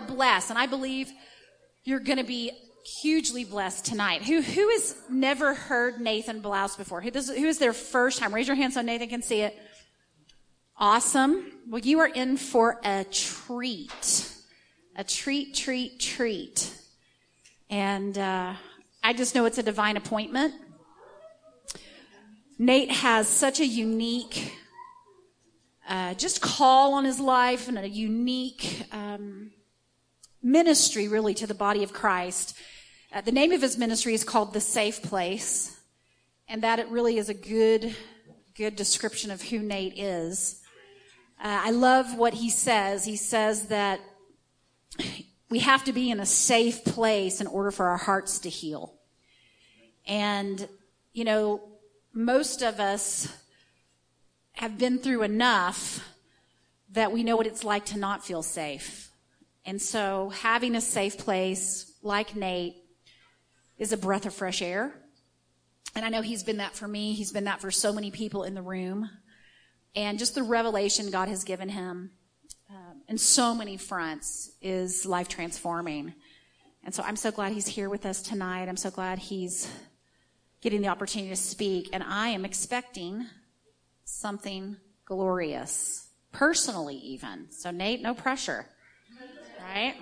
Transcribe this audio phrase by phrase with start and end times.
[0.00, 1.12] are blessed, and I believe
[1.84, 2.52] you're going to be
[3.02, 4.22] hugely blessed tonight.
[4.22, 7.00] Who who has never heard Nathan Blouse before?
[7.00, 8.34] Who, does, who is their first time?
[8.34, 9.56] Raise your hand so Nathan can see it.
[10.76, 11.52] Awesome.
[11.68, 14.30] Well, you are in for a treat,
[14.96, 16.72] a treat, treat, treat,
[17.68, 18.54] and uh,
[19.02, 20.54] I just know it's a divine appointment.
[22.58, 24.54] Nate has such a unique,
[25.88, 28.84] uh, just call on his life and a unique.
[28.92, 29.52] Um,
[30.42, 32.56] ministry really to the body of Christ.
[33.12, 35.78] Uh, the name of his ministry is called The Safe Place,
[36.48, 37.94] and that it really is a good,
[38.54, 40.62] good description of who Nate is.
[41.42, 43.04] Uh, I love what he says.
[43.04, 44.00] He says that
[45.50, 48.94] we have to be in a safe place in order for our hearts to heal.
[50.06, 50.68] And,
[51.12, 51.62] you know,
[52.12, 53.28] most of us
[54.52, 56.06] have been through enough
[56.92, 59.09] that we know what it's like to not feel safe
[59.64, 62.76] and so having a safe place like Nate
[63.78, 64.92] is a breath of fresh air.
[65.94, 67.14] And I know he's been that for me.
[67.14, 69.10] He's been that for so many people in the room.
[69.94, 72.12] And just the revelation God has given him
[72.70, 76.14] um, in so many fronts is life transforming.
[76.84, 78.68] And so I'm so glad he's here with us tonight.
[78.68, 79.68] I'm so glad he's
[80.60, 81.90] getting the opportunity to speak.
[81.92, 83.26] And I am expecting
[84.04, 87.50] something glorious, personally, even.
[87.50, 88.66] So, Nate, no pressure
[89.70, 89.94] right?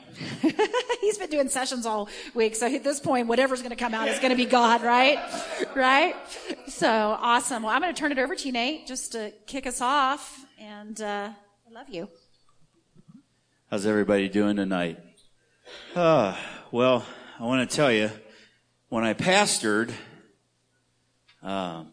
[1.00, 2.56] He's been doing sessions all week.
[2.56, 5.18] So at this point, whatever's going to come out is going to be God, right?
[5.74, 6.16] Right?
[6.68, 7.62] So awesome.
[7.62, 10.44] Well, I'm going to turn it over to you, Nate, just to kick us off.
[10.58, 11.30] And uh,
[11.68, 12.08] I love you.
[13.70, 14.98] How's everybody doing tonight?
[15.94, 16.34] Uh,
[16.70, 17.04] well,
[17.38, 18.10] I want to tell you,
[18.88, 19.90] when I pastored,
[21.42, 21.90] um,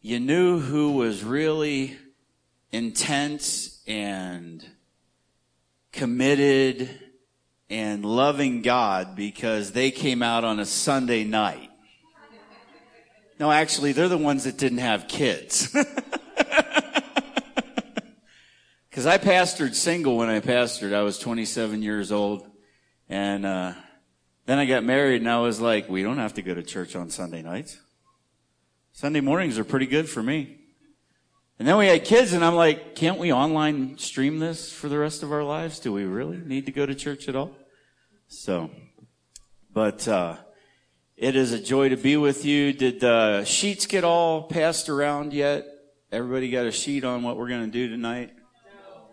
[0.00, 1.96] you knew who was really
[2.70, 4.64] intense and
[5.96, 6.88] committed
[7.68, 11.70] and loving God because they came out on a Sunday night.
[13.38, 15.76] No, actually, they're the ones that didn't have kids.
[18.96, 20.94] Because I pastored single when I pastored.
[20.94, 22.50] I was 27 years old.
[23.10, 23.74] And uh,
[24.46, 26.96] then I got married, and I was like, we don't have to go to church
[26.96, 27.78] on Sunday nights.
[28.94, 30.60] Sunday mornings are pretty good for me.
[31.58, 34.98] And then we had kids, and I'm like, can't we online stream this for the
[34.98, 35.78] rest of our lives?
[35.78, 37.56] Do we really need to go to church at all?
[38.28, 38.70] So,
[39.72, 40.36] but uh,
[41.16, 42.74] it is a joy to be with you.
[42.74, 45.64] Did the sheets get all passed around yet?
[46.12, 48.32] Everybody got a sheet on what we're going to do tonight?
[48.34, 49.08] No.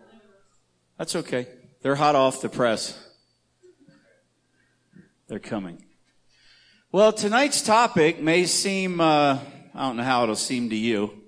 [0.98, 1.48] That's okay.
[1.80, 2.98] They're hot off the press.
[5.28, 5.82] They're coming.
[6.92, 9.38] Well, tonight's topic may seem, uh,
[9.74, 11.23] I don't know how it'll seem to you.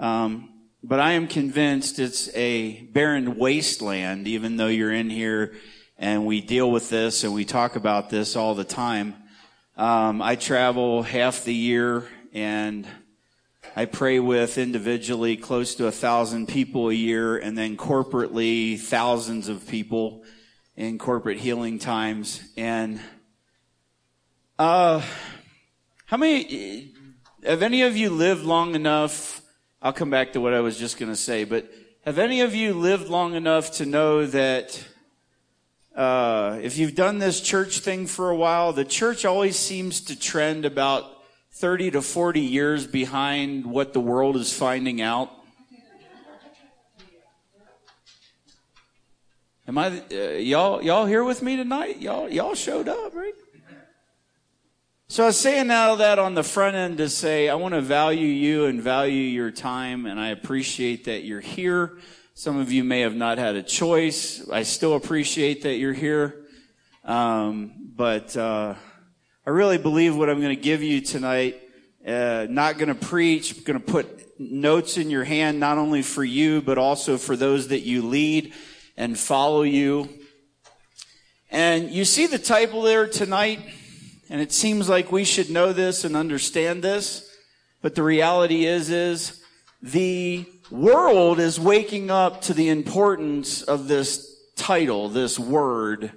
[0.00, 0.50] Um,
[0.82, 5.54] but I am convinced it's a barren wasteland, even though you're in here
[5.98, 9.14] and we deal with this and we talk about this all the time.
[9.76, 12.86] Um, I travel half the year and
[13.74, 19.48] I pray with individually close to a thousand people a year and then corporately thousands
[19.48, 20.22] of people
[20.76, 22.40] in corporate healing times.
[22.56, 23.00] And,
[24.60, 25.02] uh,
[26.06, 26.94] how many,
[27.44, 29.37] have any of you lived long enough
[29.80, 31.70] I'll come back to what I was just going to say, but
[32.04, 34.84] have any of you lived long enough to know that
[35.94, 40.18] uh, if you've done this church thing for a while, the church always seems to
[40.18, 41.04] trend about
[41.52, 45.30] 30 to 40 years behind what the world is finding out?
[49.68, 52.00] Am I, uh, y'all, y'all here with me tonight?
[52.00, 53.34] Y'all, y'all showed up, right?
[55.10, 57.80] So I was saying all that on the front end to say, I want to
[57.80, 61.96] value you and value your time, and I appreciate that you're here.
[62.34, 64.46] Some of you may have not had a choice.
[64.50, 66.44] I still appreciate that you're here.
[67.04, 68.74] Um, but uh,
[69.46, 71.58] I really believe what I'm going to give you tonight,
[72.06, 76.22] uh, not going to preach, going to put notes in your hand, not only for
[76.22, 78.52] you, but also for those that you lead
[78.94, 80.06] and follow you.
[81.50, 83.60] And you see the title there tonight?
[84.30, 87.28] And it seems like we should know this and understand this.
[87.80, 89.42] But the reality is, is
[89.80, 96.12] the world is waking up to the importance of this title, this word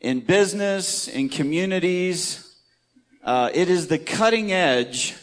[0.00, 2.54] in business, in communities.
[3.24, 5.14] Uh, it is the cutting edge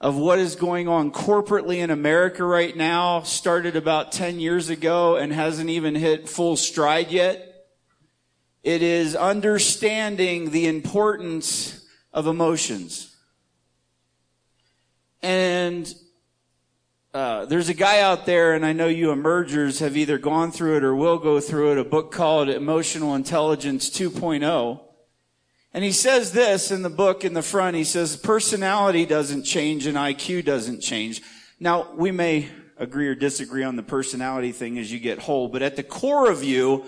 [0.00, 5.16] of what is going on corporately in America right now, started about 10 years ago
[5.16, 7.45] and hasn't even hit full stride yet.
[8.66, 13.14] It is understanding the importance of emotions.
[15.22, 15.94] And
[17.14, 20.78] uh, there's a guy out there, and I know you emergers have either gone through
[20.78, 24.80] it or will go through it, a book called Emotional Intelligence 2.0.
[25.72, 27.76] And he says this in the book in the front.
[27.76, 31.22] He says, personality doesn't change and IQ doesn't change.
[31.60, 32.48] Now, we may
[32.78, 36.28] agree or disagree on the personality thing as you get whole, but at the core
[36.28, 36.84] of you,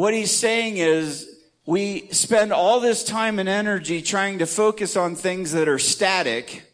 [0.00, 1.28] what he's saying is
[1.66, 6.64] we spend all this time and energy trying to focus on things that are static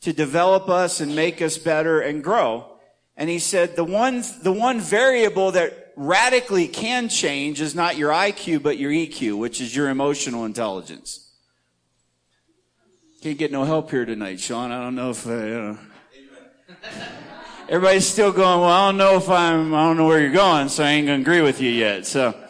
[0.00, 2.66] to develop us and make us better and grow.
[3.16, 8.10] And he said the one, the one variable that radically can change is not your
[8.10, 11.30] IQ, but your EQ, which is your emotional intelligence.
[13.22, 14.72] Can't get no help here tonight, Sean.
[14.72, 15.78] I don't know if, uh, you know.
[17.68, 20.68] Everybody's still going, well, I don't know if I'm, I don't know where you're going,
[20.68, 22.04] so I ain't gonna agree with you yet.
[22.04, 22.40] So.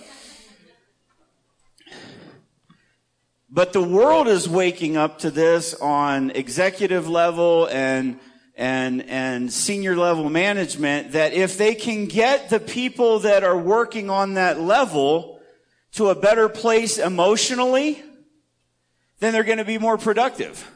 [3.54, 8.18] But the world is waking up to this on executive level and
[8.56, 14.10] and and senior level management that if they can get the people that are working
[14.10, 15.38] on that level
[15.92, 18.02] to a better place emotionally,
[19.20, 20.68] then they're going to be more productive.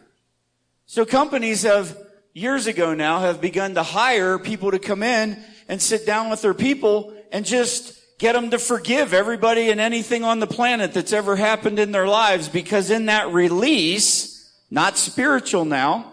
[0.87, 1.99] So companies have
[2.33, 5.37] years ago now have begun to hire people to come in
[5.67, 10.25] and sit down with their people and just Get them to forgive everybody and anything
[10.25, 15.65] on the planet that's ever happened in their lives because in that release, not spiritual
[15.65, 16.13] now,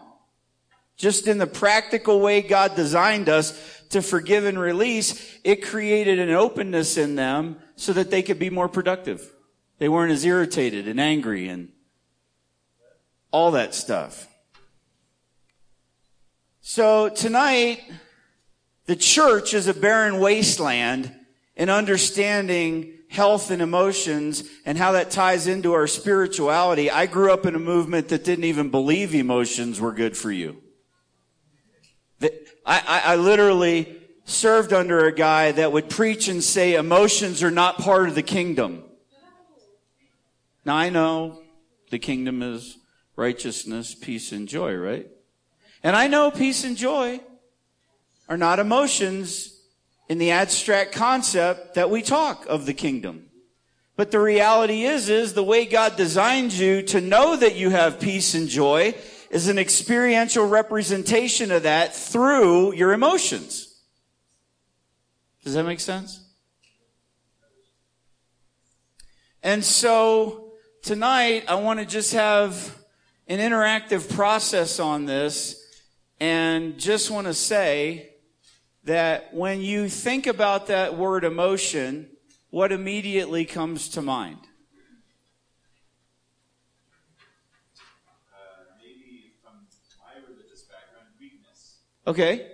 [0.97, 6.29] just in the practical way God designed us to forgive and release, it created an
[6.29, 9.33] openness in them so that they could be more productive.
[9.79, 11.71] They weren't as irritated and angry and
[13.31, 14.27] all that stuff.
[16.61, 17.81] So tonight,
[18.85, 21.13] the church is a barren wasteland
[21.55, 26.91] in understanding health and emotions and how that ties into our spirituality.
[26.91, 30.61] I grew up in a movement that didn't even believe emotions were good for you.
[32.21, 32.31] I,
[32.65, 37.77] I, I literally served under a guy that would preach and say emotions are not
[37.77, 38.83] part of the kingdom.
[40.65, 41.41] Now I know
[41.91, 42.77] the kingdom is
[43.15, 45.07] righteousness, peace, and joy, right?
[45.83, 47.21] And I know peace and joy
[48.27, 49.54] are not emotions
[50.07, 53.25] in the abstract concept that we talk of the kingdom.
[53.95, 57.99] But the reality is, is the way God designed you to know that you have
[57.99, 58.93] peace and joy
[59.29, 63.75] is an experiential representation of that through your emotions.
[65.43, 66.21] Does that make sense?
[69.41, 72.77] And so tonight I want to just have
[73.27, 75.61] an interactive process on this
[76.19, 78.14] and just want to say
[78.85, 82.07] that when you think about that word emotion,
[82.51, 84.37] what immediately comes to mind?
[88.31, 88.37] Uh
[88.79, 89.53] maybe from
[89.99, 91.79] my religious background, weakness.
[92.07, 92.51] Okay.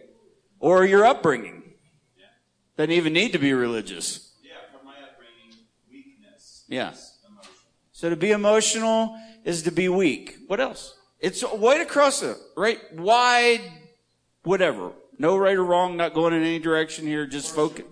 [0.59, 1.63] Or your upbringing.
[2.17, 2.25] Yeah.
[2.77, 4.31] Doesn't even need to be religious.
[4.41, 5.57] Yeah, from my upbringing,
[5.91, 6.63] weakness.
[6.67, 6.93] Yeah.
[7.91, 10.37] So to be emotional is to be weak.
[10.47, 10.95] What else?
[11.19, 13.61] It's right across the, right, wide,
[14.43, 14.91] whatever.
[15.21, 17.85] No right or wrong, not going in any direction here, just focus.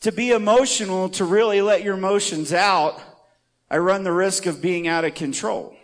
[0.00, 2.98] To be emotional, to really let your emotions out,
[3.70, 5.76] I run the risk of being out of control.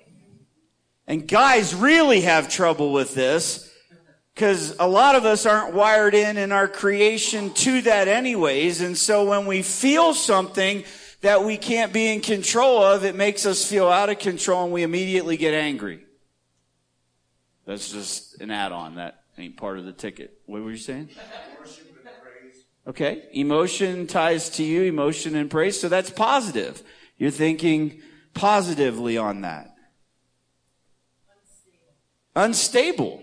[1.06, 3.70] And guys really have trouble with this
[4.34, 8.80] because a lot of us aren't wired in in our creation to that anyways.
[8.80, 10.84] And so when we feel something
[11.20, 14.72] that we can't be in control of, it makes us feel out of control and
[14.72, 16.06] we immediately get angry.
[17.72, 18.96] That's just an add-on.
[18.96, 20.42] That ain't part of the ticket.
[20.44, 21.08] What were you saying?
[22.84, 23.22] Okay.
[23.32, 25.80] Emotion ties to you, emotion and praise.
[25.80, 26.82] So that's positive.
[27.16, 28.02] You're thinking
[28.34, 29.72] positively on that.
[32.34, 33.22] Unstable.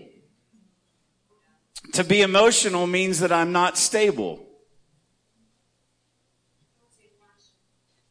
[1.92, 4.48] To be emotional means that I'm not stable.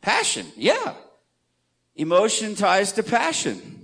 [0.01, 0.45] Passion.
[0.55, 0.93] Yeah.
[1.95, 3.78] Emotion ties to passion.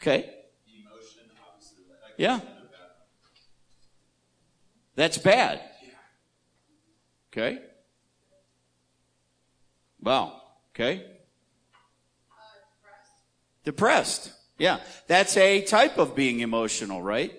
[0.00, 0.30] Okay.
[2.16, 2.40] Yeah.
[4.94, 5.60] That's bad.
[7.32, 7.60] Okay.
[10.00, 10.40] Wow.
[10.74, 11.04] Okay.
[13.64, 14.24] Depressed.
[14.24, 14.32] depressed.
[14.58, 14.80] Yeah.
[15.06, 17.32] That's a type of being emotional, right?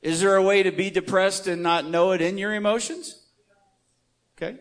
[0.00, 3.20] Is there a way to be depressed and not know it in your emotions?
[4.36, 4.58] Okay.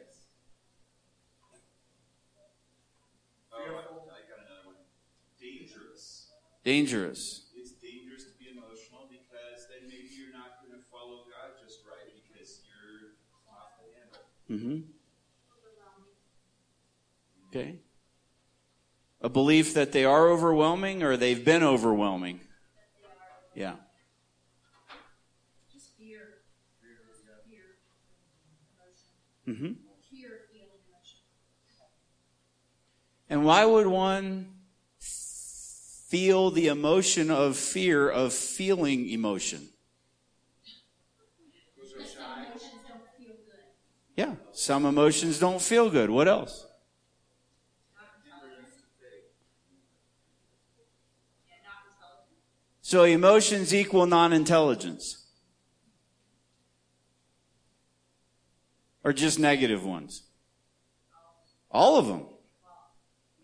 [6.67, 7.45] Dangerous.
[7.55, 11.79] It's dangerous to be emotional because then maybe you're not going to follow God just
[11.87, 13.15] right because you're
[13.49, 14.83] off the handle.
[14.83, 14.91] Mm-hmm.
[17.47, 17.79] Okay.
[19.21, 22.41] A belief that they are overwhelming or they've been overwhelming?
[23.55, 23.75] Yeah.
[25.71, 26.19] Just fear.
[27.47, 27.63] Fear.
[29.47, 29.71] Mm-hmm.
[30.11, 31.19] Fear feeling emotion.
[33.29, 34.56] And why would one
[36.17, 39.69] feel the emotion of fear of feeling emotion?
[41.75, 43.59] Emotions don't feel good.
[44.15, 46.09] Yeah, some emotions don't feel good.
[46.09, 46.65] What else?
[52.81, 55.25] So emotions equal non-intelligence.
[59.03, 60.23] Or just negative ones?
[61.69, 62.25] All of them.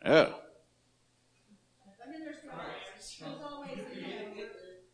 [0.04, 0.30] Yeah.
[2.06, 4.48] I mean, there's always, there's always, you know,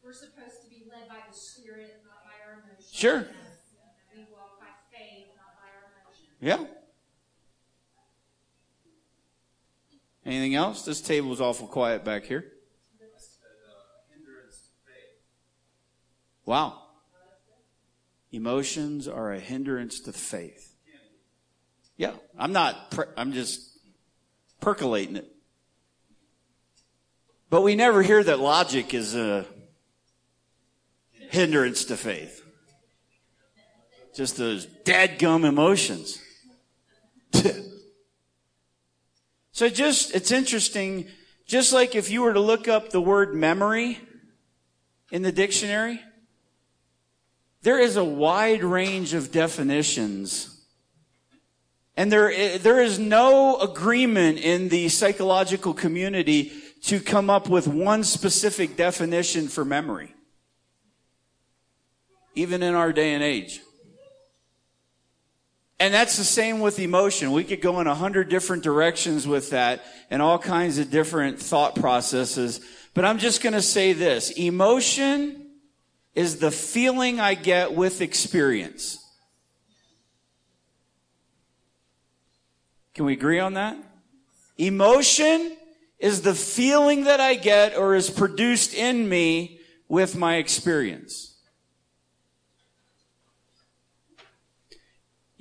[0.03, 2.88] we're supposed to be led by the Spirit, not by our emotions.
[2.88, 2.88] Sure.
[2.88, 3.25] We walk by faith, not by our emotions.
[6.41, 6.65] Yeah.
[10.25, 10.85] Anything else?
[10.85, 12.45] This table is awful quiet back here.
[16.45, 16.81] Wow.
[18.31, 20.75] Emotions are a hindrance to faith.
[21.97, 23.77] Yeah, I'm not, per- I'm just
[24.61, 25.27] percolating it.
[27.49, 29.45] But we never hear that logic is a
[31.29, 32.43] hindrance to faith.
[34.19, 36.21] Just those dadgum emotions.
[39.53, 41.07] so just, it's interesting,
[41.45, 43.97] just like if you were to look up the word memory
[45.09, 46.01] in the dictionary,
[47.61, 50.65] there is a wide range of definitions.
[51.95, 56.51] And there, there is no agreement in the psychological community
[56.87, 60.13] to come up with one specific definition for memory.
[62.35, 63.61] Even in our day and age.
[65.79, 67.31] And that's the same with emotion.
[67.31, 71.39] We could go in a hundred different directions with that and all kinds of different
[71.39, 72.59] thought processes.
[72.93, 74.31] But I'm just going to say this.
[74.31, 75.47] Emotion
[76.15, 79.05] is the feeling I get with experience.
[82.93, 83.77] Can we agree on that?
[84.57, 85.55] Emotion
[85.99, 91.28] is the feeling that I get or is produced in me with my experience.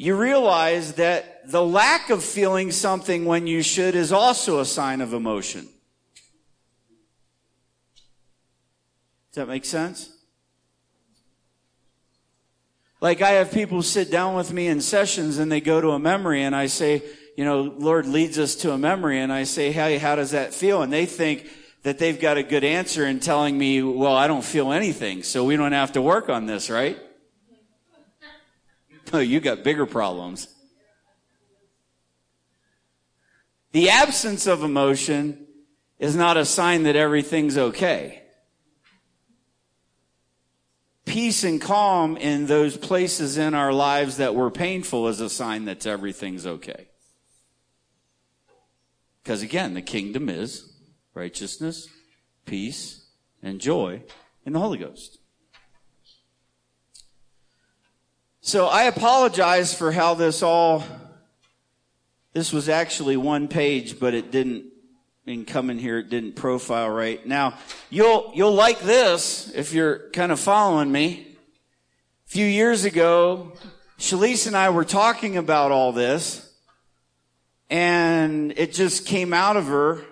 [0.01, 5.01] You realize that the lack of feeling something when you should is also a sign
[5.01, 5.69] of emotion.
[9.33, 10.15] Does that make sense?
[13.01, 15.99] Like I have people sit down with me in sessions and they go to a
[15.99, 17.03] memory and I say,
[17.37, 20.55] you know, Lord leads us to a memory and I say, hey, how does that
[20.55, 20.83] feel?
[20.83, 21.51] And they think
[21.83, 25.45] that they've got a good answer in telling me, well, I don't feel anything, so
[25.45, 26.99] we don't have to work on this, right?
[29.13, 30.49] Oh, you got bigger problems.
[33.73, 35.47] The absence of emotion
[35.99, 38.23] is not a sign that everything's okay.
[41.05, 45.65] Peace and calm in those places in our lives that were painful is a sign
[45.65, 46.89] that everything's okay.
[49.23, 50.73] Because again, the kingdom is
[51.15, 51.89] righteousness,
[52.45, 53.07] peace,
[53.43, 54.03] and joy
[54.45, 55.18] in the Holy Ghost.
[58.49, 60.83] So I apologize for how this all,
[62.33, 64.65] this was actually one page, but it didn't,
[65.27, 67.27] in coming here, it didn't profile right.
[67.27, 67.59] Now,
[67.91, 71.37] you'll, you'll like this if you're kind of following me.
[72.27, 73.53] A few years ago,
[73.99, 76.51] Shalise and I were talking about all this,
[77.69, 80.03] and it just came out of her.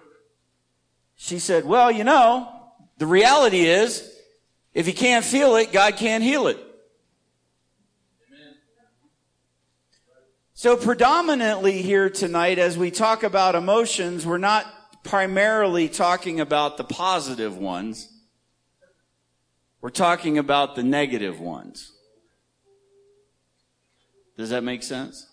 [1.15, 2.53] She said, well, you know,
[2.99, 4.07] the reality is,
[4.75, 6.65] if you can't feel it, God can't heal it.
[10.67, 14.67] So predominantly here tonight, as we talk about emotions, we're not
[15.05, 18.13] primarily talking about the positive ones.
[19.81, 21.93] We're talking about the negative ones.
[24.37, 25.31] Does that make sense?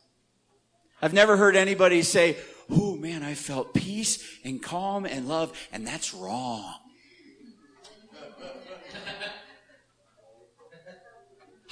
[1.02, 2.38] I've never heard anybody say,
[2.70, 6.76] Oh man, I felt peace and calm and love, and that's wrong.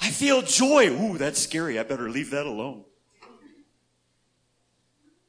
[0.00, 0.88] I feel joy.
[0.88, 1.78] Ooh, that's scary.
[1.78, 2.86] I better leave that alone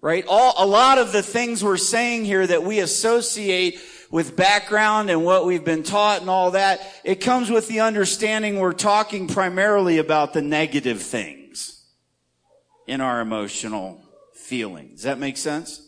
[0.03, 0.25] right?
[0.27, 3.79] All, a lot of the things we're saying here that we associate
[4.11, 8.59] with background and what we've been taught and all that, it comes with the understanding
[8.59, 11.85] we're talking primarily about the negative things
[12.85, 14.95] in our emotional feelings.
[14.95, 15.79] Does that make sense?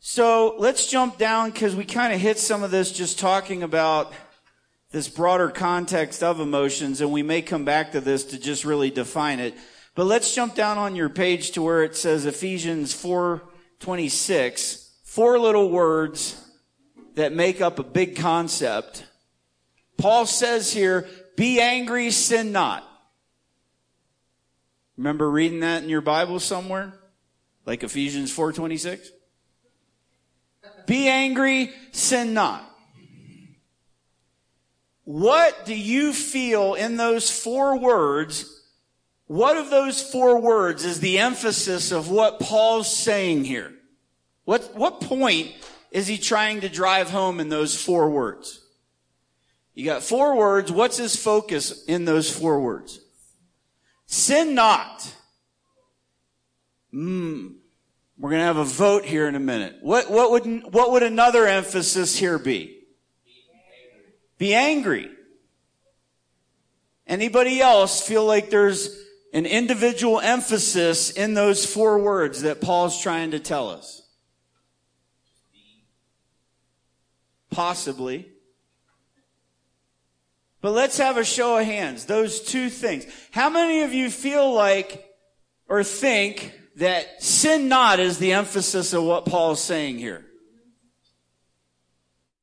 [0.00, 4.12] So let's jump down because we kind of hit some of this just talking about
[4.92, 8.90] this broader context of emotions, and we may come back to this to just really
[8.90, 9.54] define it.
[9.94, 15.70] But let's jump down on your page to where it says Ephesians 4:26, four little
[15.70, 16.38] words
[17.14, 19.04] that make up a big concept.
[19.98, 22.88] Paul says here, be angry, sin not.
[24.96, 26.94] Remember reading that in your Bible somewhere?
[27.64, 29.10] Like Ephesians 4:26?
[30.86, 32.71] Be angry, sin not.
[35.04, 38.62] What do you feel in those four words?
[39.26, 43.72] What of those four words is the emphasis of what Paul's saying here?
[44.44, 45.52] What, what point
[45.90, 48.60] is he trying to drive home in those four words?
[49.74, 50.70] You got four words.
[50.70, 53.00] What's his focus in those four words?
[54.06, 55.14] Sin not.
[56.92, 57.54] Mm.
[58.18, 59.78] We're going to have a vote here in a minute.
[59.80, 62.81] What, what would, what would another emphasis here be?
[64.38, 65.10] Be angry.
[67.06, 68.98] Anybody else feel like there's
[69.32, 74.02] an individual emphasis in those four words that Paul's trying to tell us?
[77.50, 78.28] Possibly.
[80.60, 82.06] But let's have a show of hands.
[82.06, 83.04] Those two things.
[83.32, 85.04] How many of you feel like
[85.68, 90.24] or think that sin not is the emphasis of what Paul is saying here?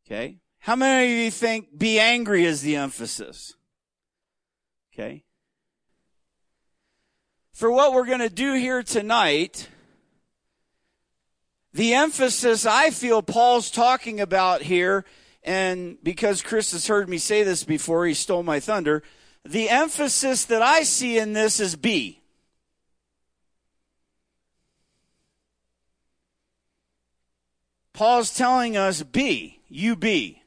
[0.06, 0.38] Okay.
[0.70, 3.56] How many of you think be angry is the emphasis?
[4.94, 5.24] Okay.
[7.54, 9.68] For what we're going to do here tonight,
[11.74, 15.06] the emphasis I feel Paul's talking about here,
[15.42, 19.02] and because Chris has heard me say this before, he stole my thunder.
[19.44, 22.22] The emphasis that I see in this is be.
[27.92, 30.39] Paul's telling us be, you be.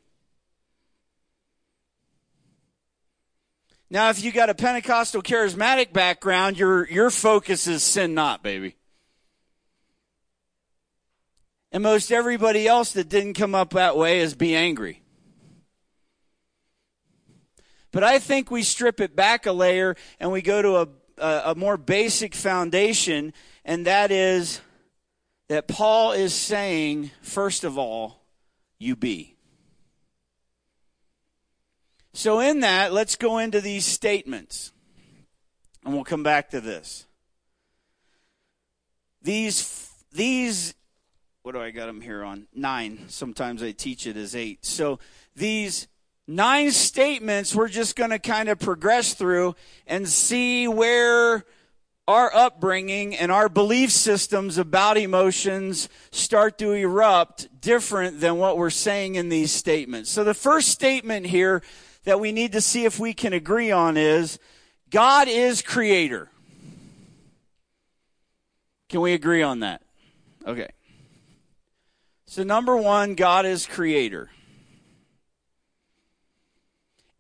[3.93, 8.77] Now, if you got a Pentecostal charismatic background, your, your focus is sin not, baby.
[11.71, 15.03] And most everybody else that didn't come up that way is be angry.
[17.91, 21.43] But I think we strip it back a layer and we go to a, a,
[21.51, 24.63] a more basic foundation, and that is
[25.51, 28.23] that Paul is saying, first of all,
[28.79, 29.37] you be.
[32.15, 34.73] So, in that, let's go into these statements.
[35.85, 37.07] And we'll come back to this.
[39.23, 40.75] These, these,
[41.43, 42.47] what do I got them here on?
[42.55, 43.05] Nine.
[43.09, 44.65] Sometimes I teach it as eight.
[44.65, 44.99] So,
[45.35, 45.89] these
[46.27, 49.55] nine statements we're just going to kind of progress through
[49.87, 51.45] and see where
[52.07, 58.71] our upbringing and our belief systems about emotions start to erupt different than what we're
[58.71, 60.11] saying in these statements.
[60.11, 61.63] So the first statement here
[62.05, 64.39] that we need to see if we can agree on is
[64.91, 66.29] God is creator.
[68.89, 69.83] Can we agree on that?
[70.47, 70.69] Okay.
[72.27, 74.31] So, number one, God is creator.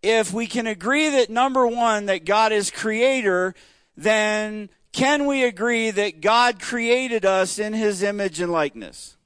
[0.02, 3.54] If we can agree that number one, that God is creator,
[3.96, 9.16] then can we agree that God created us in his image and likeness?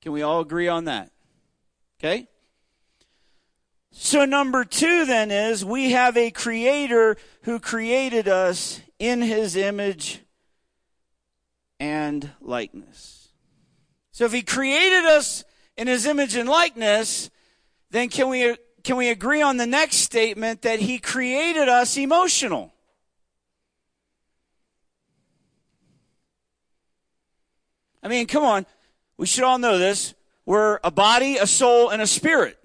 [0.00, 1.10] Can we all agree on that?
[1.98, 2.28] Okay?
[3.98, 10.20] So, number two then is we have a creator who created us in his image
[11.80, 13.30] and likeness.
[14.12, 15.44] So, if he created us
[15.78, 17.30] in his image and likeness,
[17.90, 22.74] then can we, can we agree on the next statement that he created us emotional?
[28.02, 28.66] I mean, come on.
[29.16, 30.14] We should all know this.
[30.44, 32.58] We're a body, a soul, and a spirit.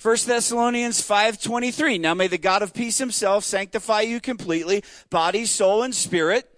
[0.00, 5.82] 1 Thessalonians 5:23 Now may the God of peace himself sanctify you completely body soul
[5.82, 6.50] and spirit.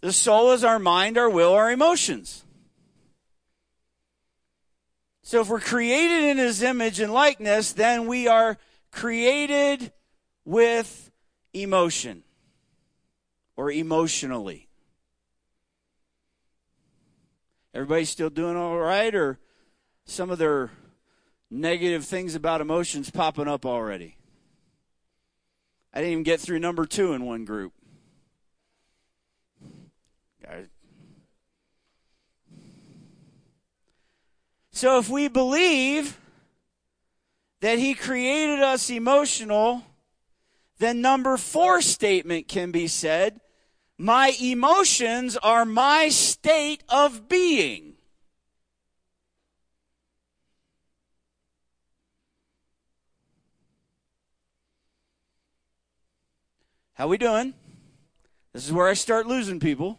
[0.00, 2.44] The soul is our mind our will our emotions.
[5.22, 8.58] So if we're created in his image and likeness then we are
[8.90, 9.90] created
[10.44, 11.10] with
[11.54, 12.24] emotion
[13.56, 14.68] or emotionally.
[17.72, 19.38] Everybody still doing all right or
[20.04, 20.70] some of their
[21.54, 24.16] negative things about emotions popping up already.
[25.92, 27.72] I didn't even get through number two in one group.
[34.72, 36.18] So if we believe
[37.60, 39.84] that he created us emotional,
[40.78, 43.40] then number four statement can be said,
[43.96, 47.93] my emotions are my state of being.
[56.94, 57.54] How we doing?
[58.52, 59.98] This is where I start losing people.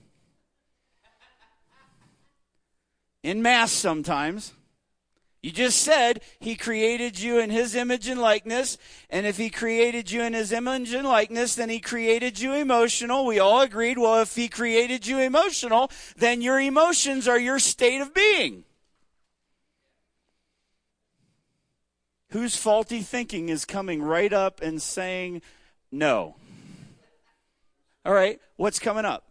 [3.21, 4.53] In mass sometimes.
[5.43, 8.77] You just said he created you in his image and likeness.
[9.09, 13.25] And if he created you in his image and likeness, then he created you emotional.
[13.25, 17.99] We all agreed, well, if he created you emotional, then your emotions are your state
[17.99, 18.63] of being.
[22.29, 25.41] Whose faulty thinking is coming right up and saying
[25.91, 26.35] no?
[28.05, 29.23] All right, what's coming up?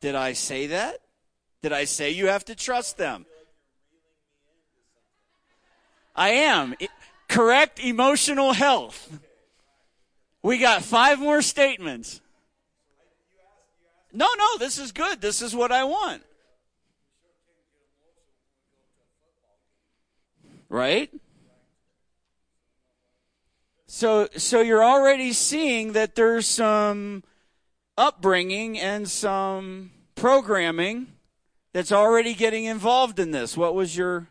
[0.00, 0.98] Did I say that?
[1.62, 3.26] Did I say you have to trust them?
[6.16, 6.74] I am.
[7.28, 9.18] correct emotional health.
[10.42, 12.20] We got five more statements.
[14.12, 15.20] No, no, this is good.
[15.20, 16.22] This is what I want.
[20.68, 21.10] Right?
[23.94, 27.22] So so you're already seeing that there's some
[27.96, 31.12] upbringing and some programming
[31.72, 33.56] that's already getting involved in this.
[33.56, 34.26] What was your.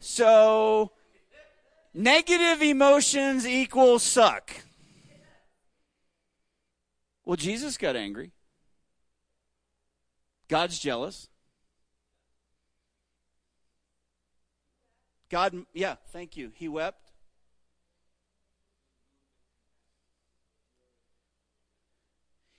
[0.00, 0.90] So,
[1.94, 4.50] negative emotions equal suck.
[7.24, 8.32] Well, Jesus got angry.
[10.48, 11.28] God's jealous.
[15.34, 16.52] God, yeah, thank you.
[16.54, 17.10] He wept.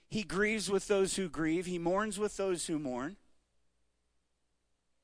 [0.09, 3.15] He grieves with those who grieve, he mourns with those who mourn.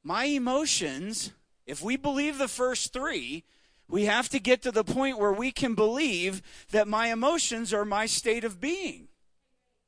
[0.03, 1.31] My emotions,
[1.65, 3.45] if we believe the first three,
[3.87, 7.85] we have to get to the point where we can believe that my emotions are
[7.85, 9.07] my state of being.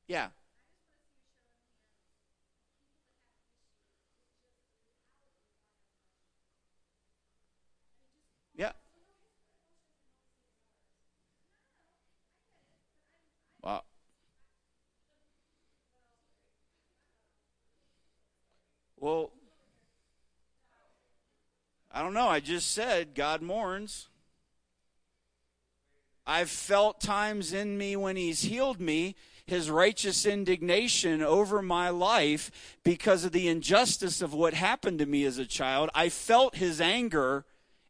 [0.08, 0.30] Yeah.
[13.64, 13.84] Wow.
[19.04, 19.32] Well,
[21.92, 22.30] I don't know.
[22.30, 24.08] I just said God mourns.
[26.26, 32.78] I've felt times in me when He's healed me his righteous indignation over my life
[32.82, 35.90] because of the injustice of what happened to me as a child.
[35.94, 37.44] I felt his anger,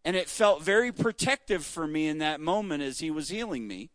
[0.03, 3.91] and it felt very protective for me in that moment as he was healing me.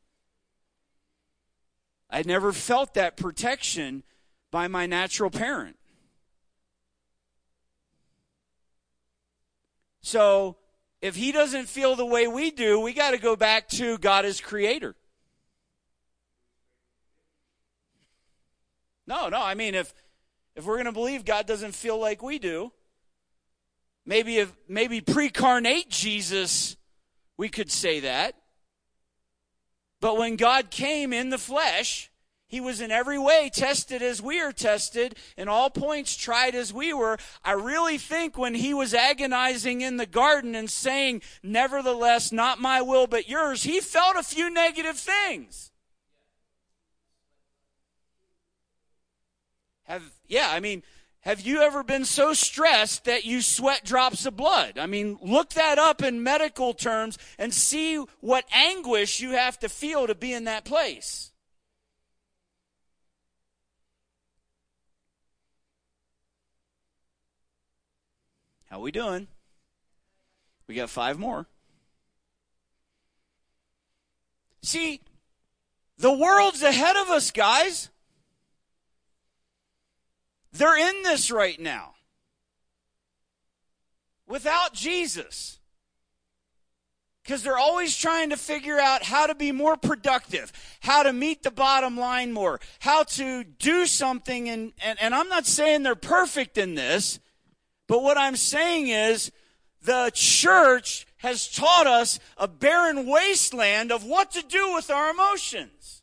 [2.08, 4.04] I never felt that protection
[4.52, 5.77] by my natural parent.
[10.00, 10.56] So
[11.00, 14.24] if he doesn't feel the way we do, we got to go back to God
[14.24, 14.94] as creator.
[19.06, 19.92] No, no, I mean if
[20.54, 22.72] if we're going to believe God doesn't feel like we do,
[24.04, 26.76] maybe if maybe precarnate Jesus,
[27.36, 28.34] we could say that.
[30.00, 32.10] But when God came in the flesh,
[32.48, 36.72] he was in every way tested as we are tested, in all points tried as
[36.72, 37.18] we were.
[37.44, 42.80] I really think when he was agonizing in the garden and saying, Nevertheless, not my
[42.80, 45.70] will, but yours, he felt a few negative things.
[49.84, 50.82] Have, yeah, I mean,
[51.20, 54.78] have you ever been so stressed that you sweat drops of blood?
[54.78, 59.68] I mean, look that up in medical terms and see what anguish you have to
[59.68, 61.27] feel to be in that place.
[68.70, 69.28] How we doing?
[70.66, 71.46] We got five more.
[74.62, 75.00] See,
[75.96, 77.88] the world's ahead of us, guys.
[80.52, 81.94] They're in this right now.
[84.26, 85.58] Without Jesus.
[87.22, 91.42] Because they're always trying to figure out how to be more productive, how to meet
[91.42, 94.48] the bottom line more, how to do something.
[94.48, 97.20] And, and, and I'm not saying they're perfect in this.
[97.88, 99.32] But what I'm saying is
[99.82, 105.97] the church has taught us a barren wasteland of what to do with our emotions.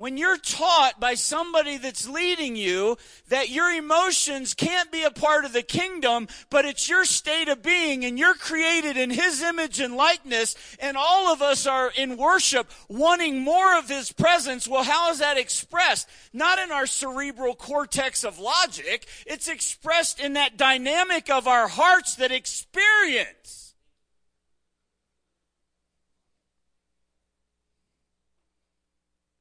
[0.00, 2.96] When you're taught by somebody that's leading you
[3.28, 7.62] that your emotions can't be a part of the kingdom, but it's your state of
[7.62, 12.16] being and you're created in His image and likeness, and all of us are in
[12.16, 16.08] worship wanting more of His presence, well, how is that expressed?
[16.32, 22.14] Not in our cerebral cortex of logic, it's expressed in that dynamic of our hearts
[22.14, 23.59] that experience.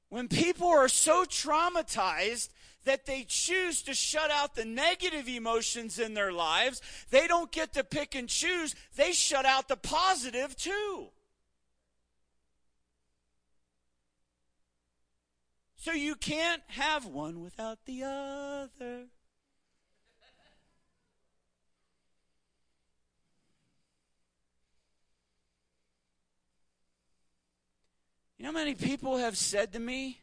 [0.10, 2.50] When people are so traumatized
[2.86, 7.74] that they choose to shut out the negative emotions in their lives, they don't get
[7.74, 11.10] to pick and choose, they shut out the positive too.
[15.76, 19.06] So you can't have one without the other.
[28.40, 30.22] You know how many people have said to me,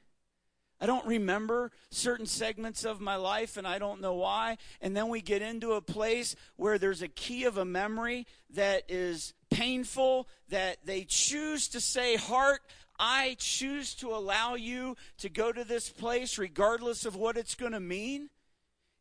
[0.81, 4.57] I don't remember certain segments of my life and I don't know why.
[4.81, 8.85] And then we get into a place where there's a key of a memory that
[8.89, 12.63] is painful, that they choose to say, Heart,
[12.99, 17.73] I choose to allow you to go to this place regardless of what it's going
[17.73, 18.31] to mean.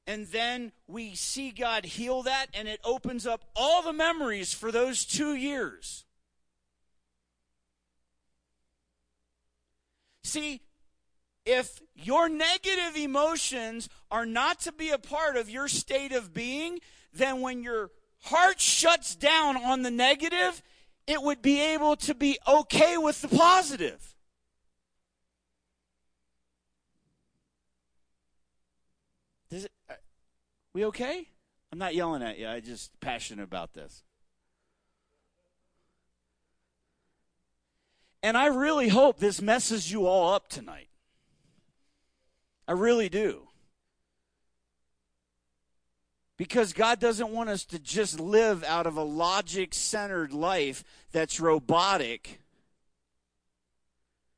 [0.05, 4.73] And then we see God heal that and it opens up all the memories for
[4.73, 6.03] those two years.
[10.25, 10.61] See,
[11.45, 16.79] if your negative emotions are not to be a part of your state of being,
[17.13, 17.91] then when your
[18.23, 20.63] heart shuts down on the negative,
[21.05, 24.15] it would be able to be okay with the positive.
[29.51, 29.93] Does it, uh,
[30.73, 31.27] we okay?
[31.71, 32.47] I'm not yelling at you.
[32.47, 34.03] I'm just passionate about this.
[38.25, 40.89] And I really hope this messes you all up tonight.
[42.67, 43.49] I really do.
[46.35, 51.39] Because God doesn't want us to just live out of a logic centered life that's
[51.39, 52.41] robotic,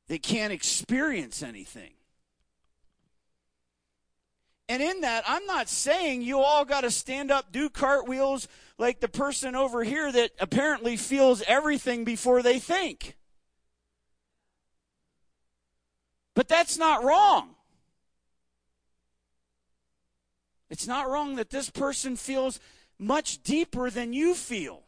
[0.08, 1.94] that can't experience anything.
[4.68, 9.00] And in that, I'm not saying you all got to stand up, do cartwheels like
[9.00, 13.14] the person over here that apparently feels everything before they think.
[16.38, 17.56] But that's not wrong.
[20.70, 22.60] It's not wrong that this person feels
[22.96, 24.84] much deeper than you feel.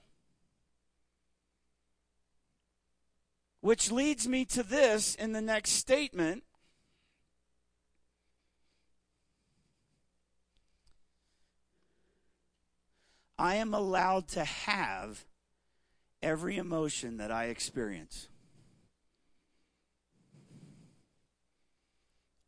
[3.63, 6.45] Which leads me to this in the next statement.
[13.37, 15.25] I am allowed to have
[16.23, 18.29] every emotion that I experience.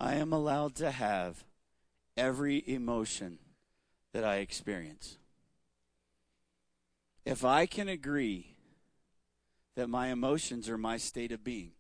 [0.02, 1.44] I am allowed to have
[2.16, 3.38] every emotion
[4.12, 5.16] that I experience.
[7.24, 8.56] If I can agree
[9.76, 11.70] that my emotions are my state of being,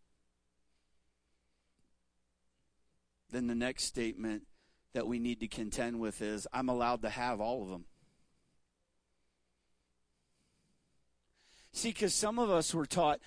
[3.32, 4.44] then the next statement
[4.92, 7.86] that we need to contend with is I'm allowed to have all of them.
[11.72, 13.18] See, because some of us were taught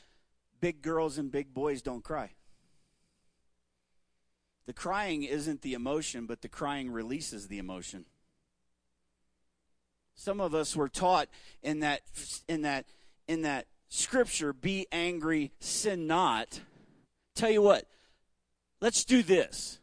[0.62, 2.32] big girls and big boys don't cry.
[4.66, 8.06] The crying isn't the emotion, but the crying releases the emotion.
[10.16, 11.28] Some of us were taught
[11.62, 12.02] in that
[12.48, 12.86] in that
[13.28, 16.62] in that scripture, be angry, sin not.
[17.36, 17.86] Tell you what,
[18.82, 19.80] let's do this.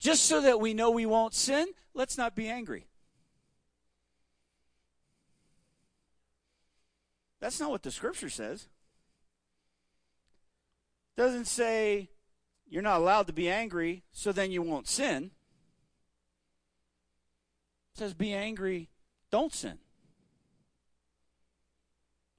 [0.00, 2.86] Just so that we know we won't sin, let's not be angry.
[7.40, 8.68] That's not what the scripture says.
[11.16, 12.10] Doesn't say
[12.68, 15.30] you're not allowed to be angry, so then you won't sin.
[17.94, 18.90] It says, be angry,
[19.30, 19.78] don't sin.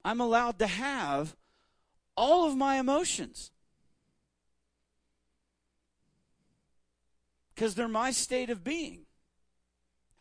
[0.06, 1.36] I'm allowed to have
[2.16, 3.52] all of my emotions.
[7.54, 9.06] Because they're my state of being.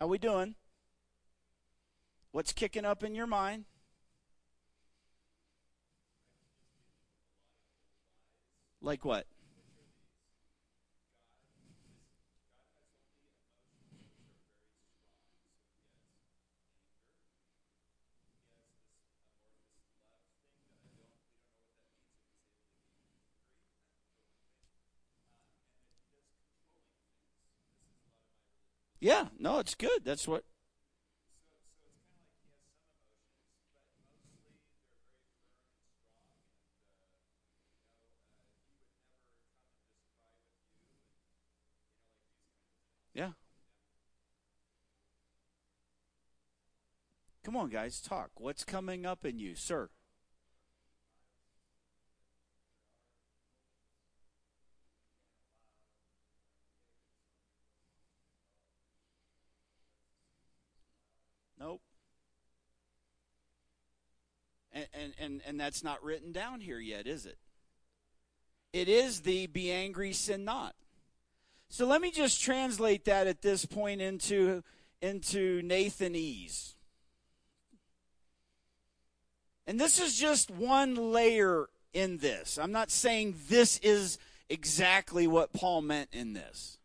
[0.00, 0.54] How we doing?
[2.32, 3.64] What's kicking up in your mind?
[8.80, 9.26] Like what?
[29.00, 30.04] Yeah, no, it's good.
[30.04, 30.44] That's what.
[43.14, 43.30] Yeah.
[47.44, 48.30] Come on, guys, talk.
[48.36, 49.90] What's coming up in you, sir?
[65.28, 67.36] And, and, that's not written down here yet, is it?
[68.72, 70.74] It is the be angry, sin not.
[71.68, 74.62] So let me just translate that at this point into,
[75.02, 76.76] into Nathanese.
[79.66, 82.58] And this is just one layer in this.
[82.58, 86.78] I'm not saying this is exactly what Paul meant in this.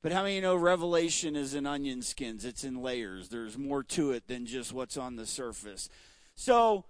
[0.00, 2.46] But how many you know Revelation is in onion skins?
[2.46, 3.28] It's in layers.
[3.28, 5.90] There's more to it than just what's on the surface.
[6.36, 6.84] So,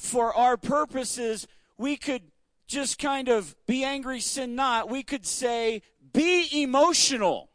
[0.00, 2.22] for our purposes, we could
[2.66, 4.88] just kind of be angry, sin not.
[4.88, 5.82] We could say,
[6.14, 7.50] be emotional.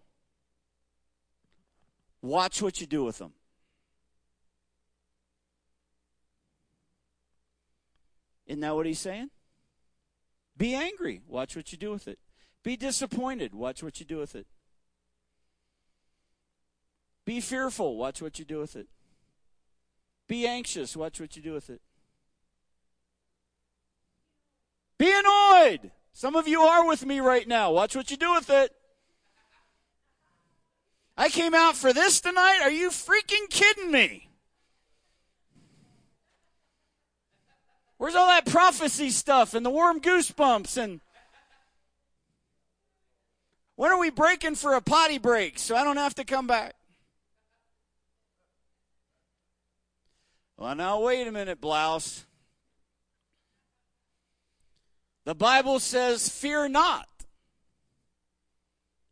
[2.22, 3.34] Watch what you do with them.
[8.46, 9.32] Isn't that what he's saying?
[10.56, 11.24] Be angry.
[11.28, 12.20] Watch what you do with it.
[12.64, 13.56] Be disappointed.
[13.56, 14.46] Watch what you do with it.
[17.26, 17.98] Be fearful.
[17.98, 18.88] Watch what you do with it.
[20.28, 20.96] Be anxious.
[20.96, 21.82] Watch what you do with it.
[24.98, 25.92] Be annoyed.
[26.14, 27.72] Some of you are with me right now.
[27.72, 28.72] Watch what you do with it.
[31.18, 32.60] I came out for this tonight.
[32.62, 34.30] Are you freaking kidding me?
[37.98, 41.00] Where's all that prophecy stuff and the warm goosebumps and
[43.78, 46.76] when are we breaking for a potty break so I don't have to come back?
[50.58, 52.26] Well, now wait a minute, Blouse.
[55.26, 57.08] The Bible says, fear not.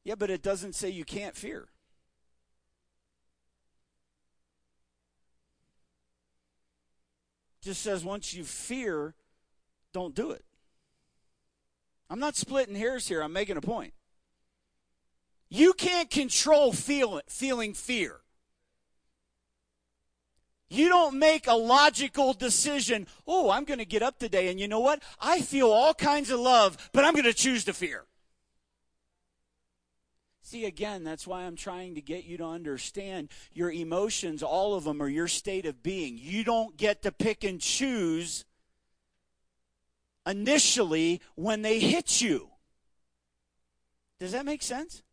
[0.04, 1.67] Yeah, but it doesn't say you can't fear.
[7.63, 9.15] just says once you fear,
[9.93, 10.43] don't do it.
[12.10, 13.23] I'm not splitting hairs here.
[13.23, 13.93] I'm making a point.
[15.49, 18.19] You can't control feel, feeling fear.
[20.73, 23.05] You don't make a logical decision.
[23.27, 25.03] Oh, I'm going to get up today, and you know what?
[25.21, 28.05] I feel all kinds of love, but I'm going to choose to fear.
[30.41, 34.83] See, again, that's why I'm trying to get you to understand your emotions, all of
[34.83, 36.17] them are your state of being.
[36.17, 38.43] You don't get to pick and choose
[40.25, 42.49] initially when they hit you.
[44.19, 45.03] Does that make sense?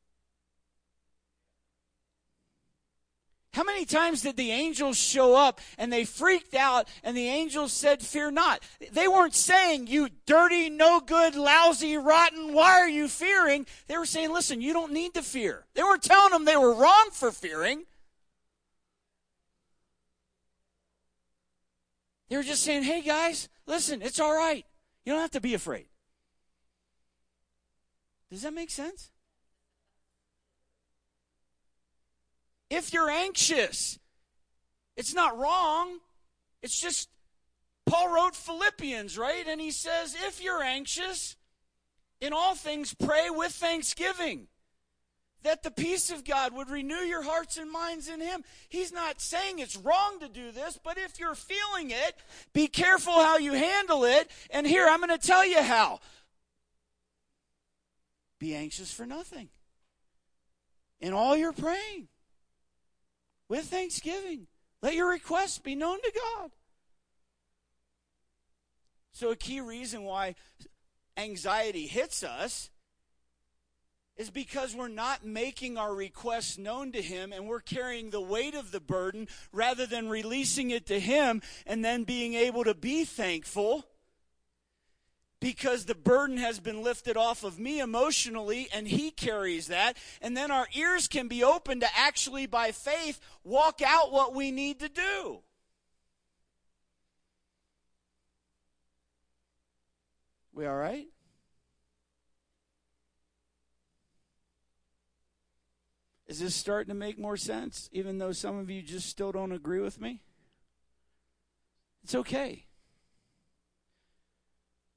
[3.53, 7.73] How many times did the angels show up and they freaked out and the angels
[7.73, 8.63] said, Fear not?
[8.93, 13.67] They weren't saying, You dirty, no good, lousy, rotten, why are you fearing?
[13.89, 15.67] They were saying, Listen, you don't need to fear.
[15.75, 17.87] They weren't telling them they were wrong for fearing.
[22.29, 24.65] They were just saying, Hey guys, listen, it's all right.
[25.05, 25.87] You don't have to be afraid.
[28.31, 29.11] Does that make sense?
[32.71, 33.99] If you're anxious.
[34.97, 35.99] It's not wrong.
[36.63, 37.09] It's just,
[37.87, 39.47] Paul wrote Philippians, right?
[39.47, 41.37] And he says, if you're anxious,
[42.21, 44.47] in all things pray with thanksgiving.
[45.43, 48.45] That the peace of God would renew your hearts and minds in Him.
[48.69, 52.15] He's not saying it's wrong to do this, but if you're feeling it,
[52.53, 54.31] be careful how you handle it.
[54.51, 56.01] And here, I'm going to tell you how.
[58.39, 59.49] Be anxious for nothing.
[61.01, 62.09] In all your praying
[63.51, 64.47] with thanksgiving.
[64.81, 66.51] Let your requests be known to God.
[69.13, 70.37] So, a key reason why
[71.19, 72.71] anxiety hits us
[74.17, 78.55] is because we're not making our requests known to Him and we're carrying the weight
[78.55, 83.05] of the burden rather than releasing it to Him and then being able to be
[83.05, 83.85] thankful
[85.41, 89.97] because the burden has been lifted off of me emotionally and he carries that.
[90.21, 94.51] And then our ears can be open to actually, by faith, walk out what we
[94.51, 95.41] need to do.
[100.53, 101.07] We all right?
[106.27, 109.51] Is this starting to make more sense, even though some of you just still don't
[109.51, 110.23] agree with me?
[112.05, 112.67] It's okay.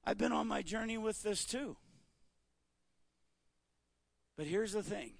[0.05, 1.77] I've been on my journey with this too.
[4.35, 5.13] But here's the thing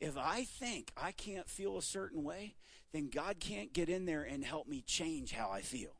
[0.00, 2.54] if I think I can't feel a certain way,
[2.92, 5.94] then God can't get in there and help me change how I feel.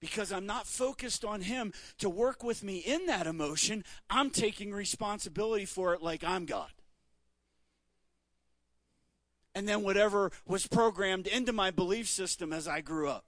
[0.00, 4.72] Because I'm not focused on Him to work with me in that emotion, I'm taking
[4.72, 6.70] responsibility for it like I'm God.
[9.56, 13.24] And then whatever was programmed into my belief system as I grew up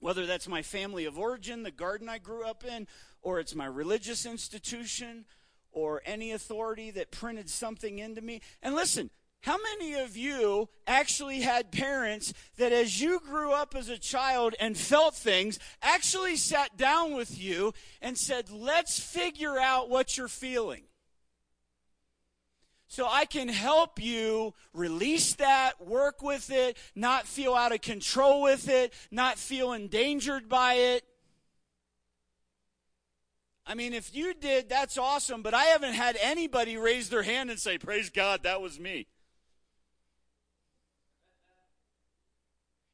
[0.00, 2.86] whether that's my family of origin, the garden I grew up in,
[3.22, 5.24] or it's my religious institution,
[5.70, 8.40] or any authority that printed something into me.
[8.62, 9.10] And listen,
[9.42, 14.54] How many of you actually had parents that, as you grew up as a child
[14.58, 17.72] and felt things, actually sat down with you
[18.02, 20.82] and said, Let's figure out what you're feeling?
[22.90, 28.40] So I can help you release that, work with it, not feel out of control
[28.40, 31.04] with it, not feel endangered by it.
[33.66, 37.50] I mean, if you did, that's awesome, but I haven't had anybody raise their hand
[37.50, 39.06] and say, Praise God, that was me.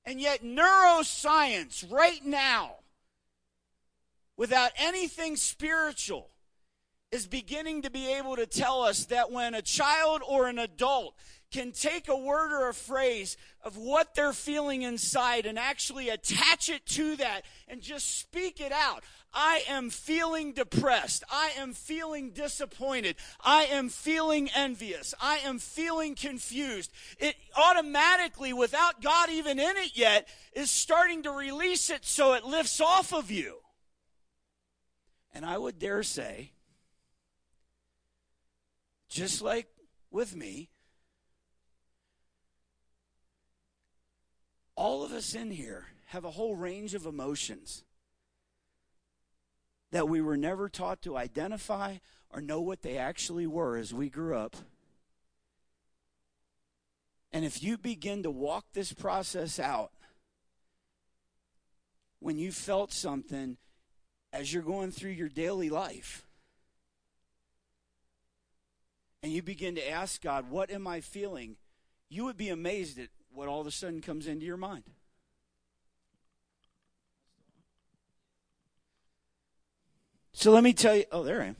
[0.05, 2.73] And yet, neuroscience right now,
[4.37, 6.34] without anything spiritual,
[7.15, 11.15] is beginning to be able to tell us that when a child or an adult
[11.53, 16.69] can take a word or a phrase of what they're feeling inside and actually attach
[16.69, 19.05] it to that and just speak it out.
[19.33, 21.23] I am feeling depressed.
[21.31, 23.15] I am feeling disappointed.
[23.45, 25.15] I am feeling envious.
[25.21, 26.91] I am feeling confused.
[27.21, 32.45] It automatically, without God even in it yet, is starting to release it so it
[32.45, 33.59] lifts off of you.
[35.33, 36.51] And I would dare say,
[39.15, 39.69] just like
[40.11, 40.71] with me,
[44.75, 47.85] all of us in here have a whole range of emotions
[49.93, 51.99] that we were never taught to identify
[52.29, 54.57] or know what they actually were as we grew up.
[57.31, 59.93] And if you begin to walk this process out,
[62.19, 63.59] when you felt something
[64.33, 66.27] as you're going through your daily life,
[69.25, 71.57] and you begin to ask God, What am I feeling?
[72.11, 74.85] You would be amazed at what all of a sudden comes into your mind.
[80.35, 81.05] So let me tell you.
[81.11, 81.57] Oh, there I am.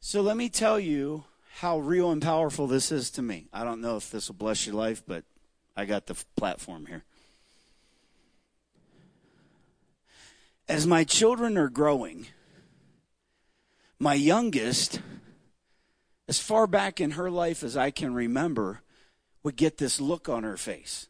[0.00, 1.22] So let me tell you
[1.58, 3.46] how real and powerful this is to me.
[3.52, 5.22] I don't know if this will bless your life, but
[5.76, 7.04] I got the platform here.
[10.68, 12.26] As my children are growing,
[13.98, 15.00] my youngest,
[16.28, 18.82] as far back in her life as I can remember,
[19.42, 21.08] would get this look on her face.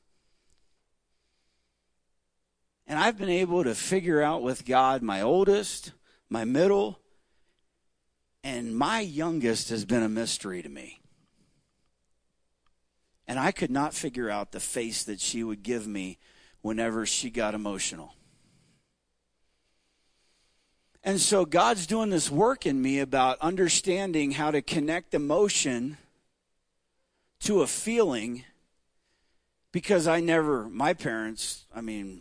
[2.87, 5.93] And I've been able to figure out with God my oldest,
[6.31, 7.01] my middle,
[8.43, 11.01] and my youngest has been a mystery to me.
[13.27, 16.19] And I could not figure out the face that she would give me
[16.63, 18.15] whenever she got emotional.
[21.09, 25.97] And so God's doing this work in me about understanding how to connect emotion
[27.41, 28.45] to a feeling
[29.73, 32.21] because I never, my parents, I mean,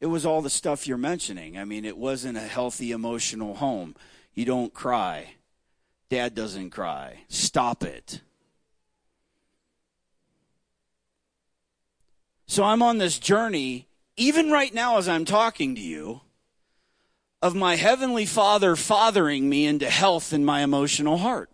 [0.00, 1.56] it was all the stuff you're mentioning.
[1.56, 3.94] I mean, it wasn't a healthy emotional home.
[4.34, 5.34] You don't cry.
[6.10, 7.20] Dad doesn't cry.
[7.28, 8.20] Stop it.
[12.48, 16.22] So I'm on this journey, even right now as I'm talking to you
[17.42, 21.50] of my Heavenly Father fathering me into health in my emotional heart.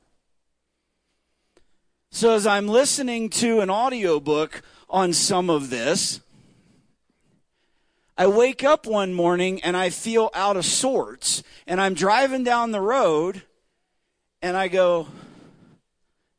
[2.11, 6.20] So as I'm listening to an audiobook on some of this,
[8.16, 12.70] I wake up one morning and I feel out of sorts and I'm driving down
[12.70, 13.43] the road
[14.43, 15.09] and I go,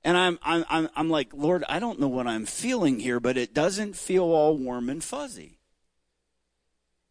[0.04, 3.54] and I'm, I'm, I'm like, Lord, I don't know what I'm feeling here, but it
[3.54, 5.53] doesn't feel all warm and fuzzy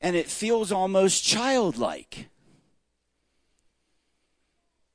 [0.02, 2.28] and it feels almost childlike.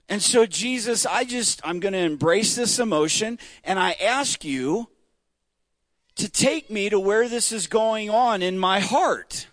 [0.09, 4.89] And so, Jesus, I just, I'm going to embrace this emotion and I ask you
[6.15, 9.47] to take me to where this is going on in my heart.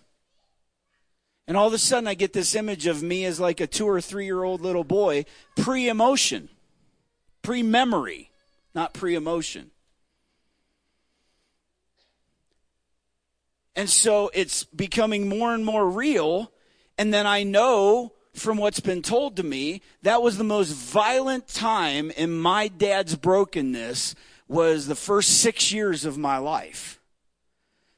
[1.47, 3.87] And all of a sudden, I get this image of me as like a two
[3.87, 5.25] or three year old little boy,
[5.55, 6.49] pre emotion,
[7.41, 8.31] pre memory,
[8.73, 9.71] not pre emotion.
[13.75, 16.51] And so it's becoming more and more real.
[16.97, 21.47] And then I know from what's been told to me, that was the most violent
[21.47, 24.15] time in my dad's brokenness
[24.47, 26.99] was the first six years of my life.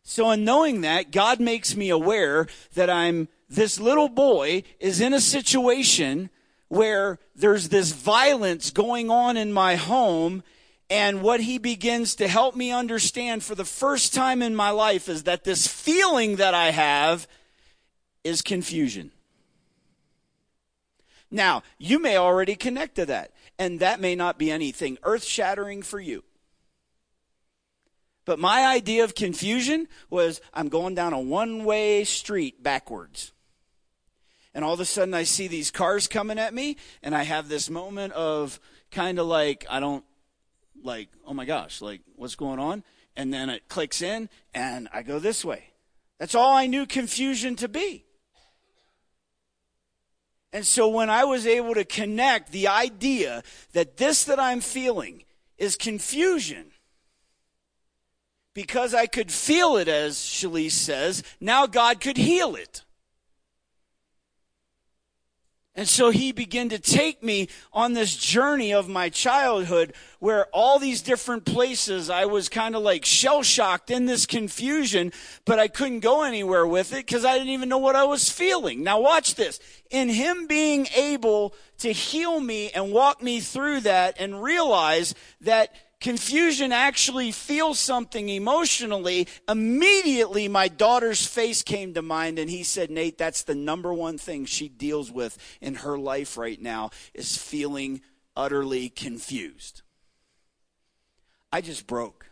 [0.04, 5.14] So in knowing that, God makes me aware that I'm, this little boy is in
[5.14, 6.30] a situation
[6.70, 10.44] where there's this violence going on in my home
[10.90, 15.10] and what he begins to help me understand for the first time in my life
[15.10, 17.28] is that this feeling that I have
[18.24, 19.12] is confusion.
[21.30, 25.82] Now, you may already connect to that, and that may not be anything earth shattering
[25.82, 26.24] for you.
[28.24, 33.34] But my idea of confusion was I'm going down a one way street backwards.
[34.58, 37.48] and all of a sudden I see these cars coming at me, and I have
[37.48, 38.60] this moment of
[38.90, 40.04] kind of like, I don't,
[40.84, 42.84] like, oh my gosh, like, what's going on?
[43.16, 45.72] And then it clicks in, and I go this way.
[46.20, 48.06] That's all I knew confusion to be.
[50.54, 55.24] And so when I was able to connect the idea that this that I'm feeling
[55.58, 56.72] is confusion,
[58.54, 62.84] because I could feel it, as Shalise says, now God could heal it.
[65.78, 70.80] And so he began to take me on this journey of my childhood where all
[70.80, 75.14] these different places I was kind of like shell shocked in this confusion,
[75.46, 78.28] but I couldn't go anywhere with it because I didn't even know what I was
[78.28, 78.82] feeling.
[78.82, 79.60] Now watch this.
[79.92, 85.76] In him being able to heal me and walk me through that and realize that
[86.00, 92.92] confusion actually feels something emotionally, immediately my daughter's face came to mind and he said,
[92.92, 97.38] Nate, that's the number one thing she deals with in her life right now is
[97.38, 98.02] feeling
[98.36, 99.82] utterly confused.
[101.52, 102.26] I just broke.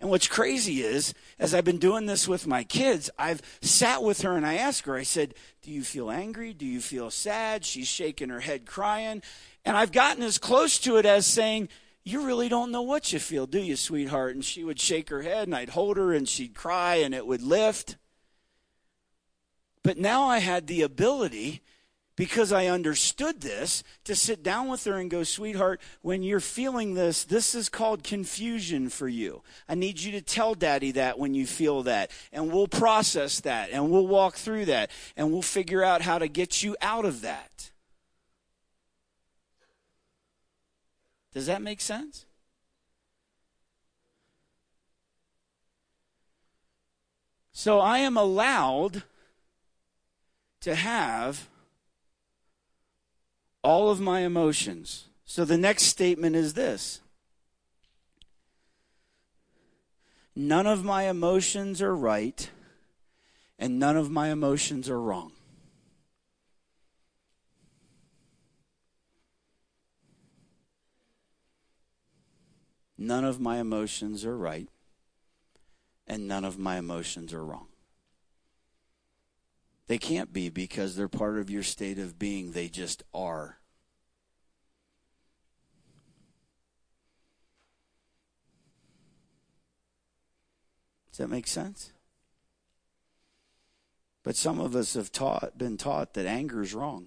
[0.00, 4.22] And what's crazy is, as I've been doing this with my kids, I've sat with
[4.22, 5.34] her and I asked her, I said,
[5.64, 6.52] Do you feel angry?
[6.52, 7.64] Do you feel sad?
[7.64, 9.22] She's shaking her head, crying.
[9.64, 11.70] And I've gotten as close to it as saying,
[12.04, 14.34] You really don't know what you feel, do you, sweetheart?
[14.34, 17.26] And she would shake her head, and I'd hold her, and she'd cry, and it
[17.26, 17.96] would lift.
[19.82, 21.62] But now I had the ability,
[22.16, 26.94] because I understood this, to sit down with her and go, Sweetheart, when you're feeling
[26.94, 29.42] this, this is called confusion for you.
[29.68, 32.12] I need you to tell daddy that when you feel that.
[32.32, 36.28] And we'll process that, and we'll walk through that, and we'll figure out how to
[36.28, 37.72] get you out of that.
[41.32, 42.26] Does that make sense?
[47.52, 49.02] So I am allowed
[50.60, 51.48] to have
[53.64, 55.06] all of my emotions.
[55.24, 57.00] So the next statement is this
[60.36, 62.50] None of my emotions are right,
[63.58, 65.32] and none of my emotions are wrong.
[72.96, 74.68] None of my emotions are right,
[76.06, 77.66] and none of my emotions are wrong.
[79.86, 83.58] They can't be because they're part of your state of being, they just are.
[91.10, 91.92] Does that make sense?
[94.24, 97.06] But some of us have taught, been taught that anger is wrong.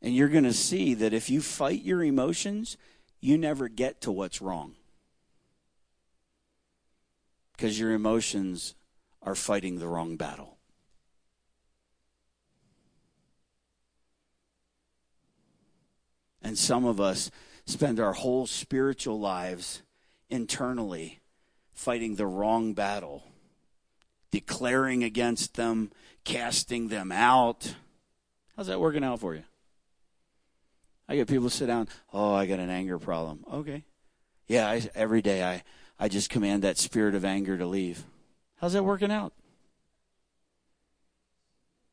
[0.00, 2.78] And you're going to see that if you fight your emotions,
[3.20, 4.77] you never get to what's wrong.
[7.58, 8.76] Because your emotions
[9.20, 10.58] are fighting the wrong battle.
[16.40, 17.32] And some of us
[17.66, 19.82] spend our whole spiritual lives
[20.30, 21.18] internally
[21.72, 23.24] fighting the wrong battle,
[24.30, 25.90] declaring against them,
[26.22, 27.74] casting them out.
[28.56, 29.42] How's that working out for you?
[31.08, 31.88] I get people sit down.
[32.12, 33.44] Oh, I got an anger problem.
[33.52, 33.84] Okay.
[34.46, 35.64] Yeah, I, every day I,
[35.98, 38.04] I just command that spirit of anger to leave.
[38.56, 39.32] How's that working out?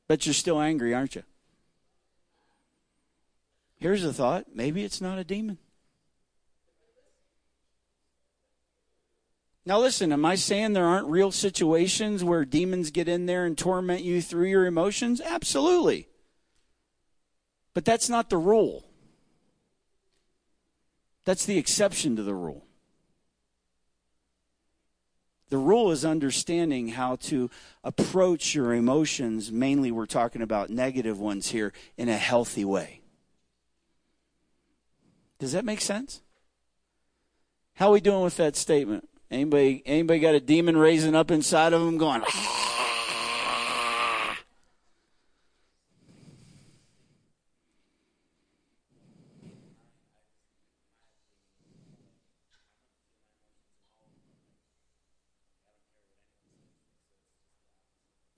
[0.08, 1.24] But you're still angry, aren't you?
[3.78, 5.58] Here's a thought maybe it's not a demon.
[9.68, 13.58] Now, listen, am I saying there aren't real situations where demons get in there and
[13.58, 15.20] torment you through your emotions?
[15.22, 16.08] Absolutely.
[17.74, 18.86] But that's not the rule.
[21.26, 22.64] That's the exception to the rule.
[25.50, 27.50] The rule is understanding how to
[27.84, 33.02] approach your emotions, mainly we're talking about negative ones here, in a healthy way.
[35.38, 36.22] Does that make sense?
[37.76, 39.08] How are we doing with that statement?
[39.30, 42.56] Anybody anybody got a demon raising up inside of them going ah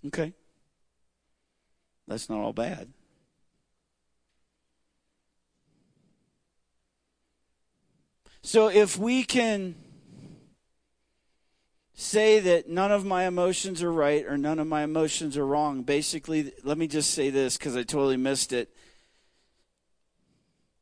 [0.08, 0.34] Okay.
[2.08, 2.90] That's not all bad.
[8.42, 9.76] So if we can
[11.94, 15.82] say that none of my emotions are right or none of my emotions are wrong,
[15.82, 18.74] basically, let me just say this because I totally missed it.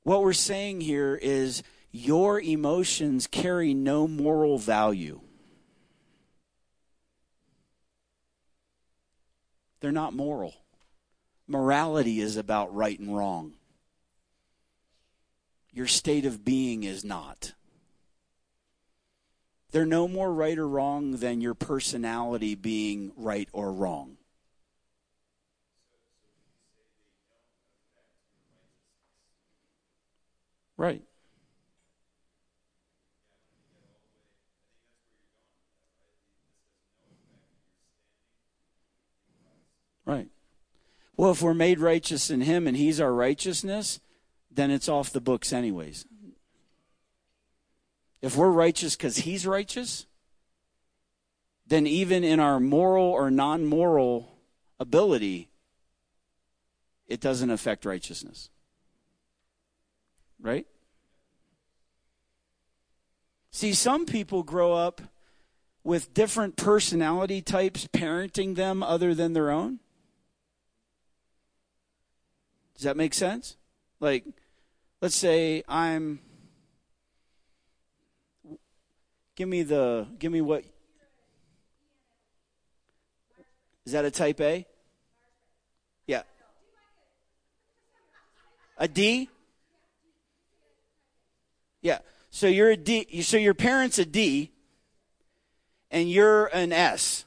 [0.04, 5.22] What we're saying here is your emotions carry no moral value.
[9.80, 10.54] They're not moral.
[11.48, 13.54] Morality is about right and wrong.
[15.72, 17.54] Your state of being is not.
[19.72, 24.18] They're no more right or wrong than your personality being right or wrong.
[30.78, 31.04] Right.
[40.06, 40.30] Right.
[41.18, 44.00] Well, if we're made righteous in Him and He's our righteousness,
[44.52, 46.06] then it's off the books, anyways.
[48.22, 50.08] If we're righteous because He's righteous,
[51.68, 54.38] then even in our moral or non moral
[54.80, 55.50] ability,
[57.08, 58.50] it doesn't affect righteousness.
[60.42, 60.68] Right?
[63.52, 65.02] See, some people grow up
[65.84, 69.80] with different personality types parenting them other than their own.
[72.76, 73.56] Does that make sense?
[74.00, 74.26] Like,
[75.02, 76.20] let's say I'm.
[79.36, 80.08] Give me the.
[80.20, 80.64] Give me what.
[83.86, 84.66] Is that a type A?
[86.08, 86.24] Yeah.
[88.78, 89.30] A D?
[91.82, 92.00] Yeah.
[92.30, 93.22] So you're a D.
[93.22, 94.52] So your parents a D,
[95.92, 97.24] and you're an S.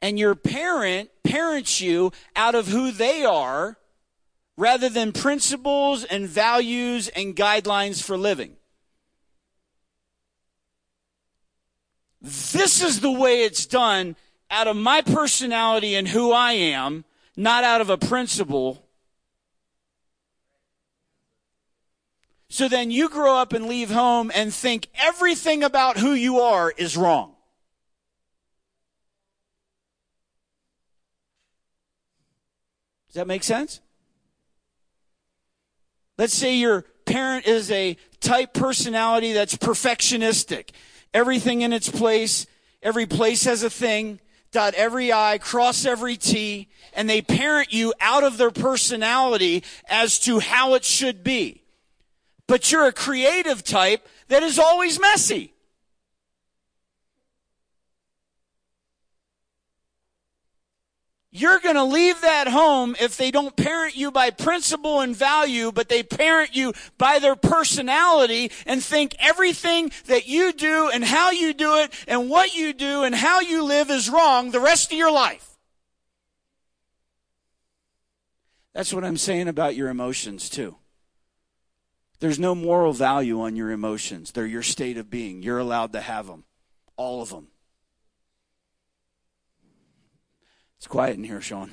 [0.00, 3.76] And your parent parents you out of who they are
[4.56, 8.56] rather than principles and values and guidelines for living.
[12.20, 14.16] This is the way it's done
[14.50, 17.04] out of my personality and who I am,
[17.36, 18.84] not out of a principle.
[22.48, 26.72] So then you grow up and leave home and think everything about who you are
[26.76, 27.34] is wrong.
[33.08, 33.80] Does that make sense?
[36.18, 40.70] Let's say your parent is a type personality that's perfectionistic.
[41.14, 42.46] Everything in its place,
[42.82, 47.94] every place has a thing, dot every I, cross every T, and they parent you
[48.00, 51.62] out of their personality as to how it should be.
[52.46, 55.52] But you're a creative type that is always messy.
[61.38, 65.70] You're going to leave that home if they don't parent you by principle and value,
[65.70, 71.30] but they parent you by their personality and think everything that you do and how
[71.30, 74.90] you do it and what you do and how you live is wrong the rest
[74.90, 75.56] of your life.
[78.74, 80.76] That's what I'm saying about your emotions, too.
[82.18, 85.44] There's no moral value on your emotions, they're your state of being.
[85.44, 86.44] You're allowed to have them,
[86.96, 87.48] all of them.
[90.78, 91.70] It's quiet in here, Sean.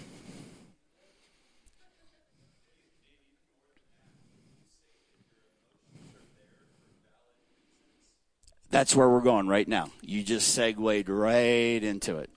[8.71, 9.91] That's where we're going right now.
[10.01, 12.29] You just segued right into it.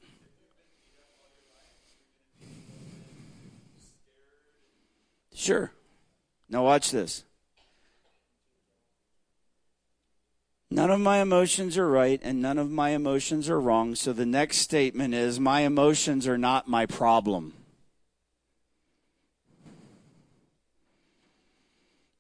[5.35, 5.73] Sure.
[6.49, 7.25] Now, watch this.
[10.71, 13.95] None of my emotions are right and none of my emotions are wrong.
[13.95, 17.55] So the next statement is My emotions are not my problem.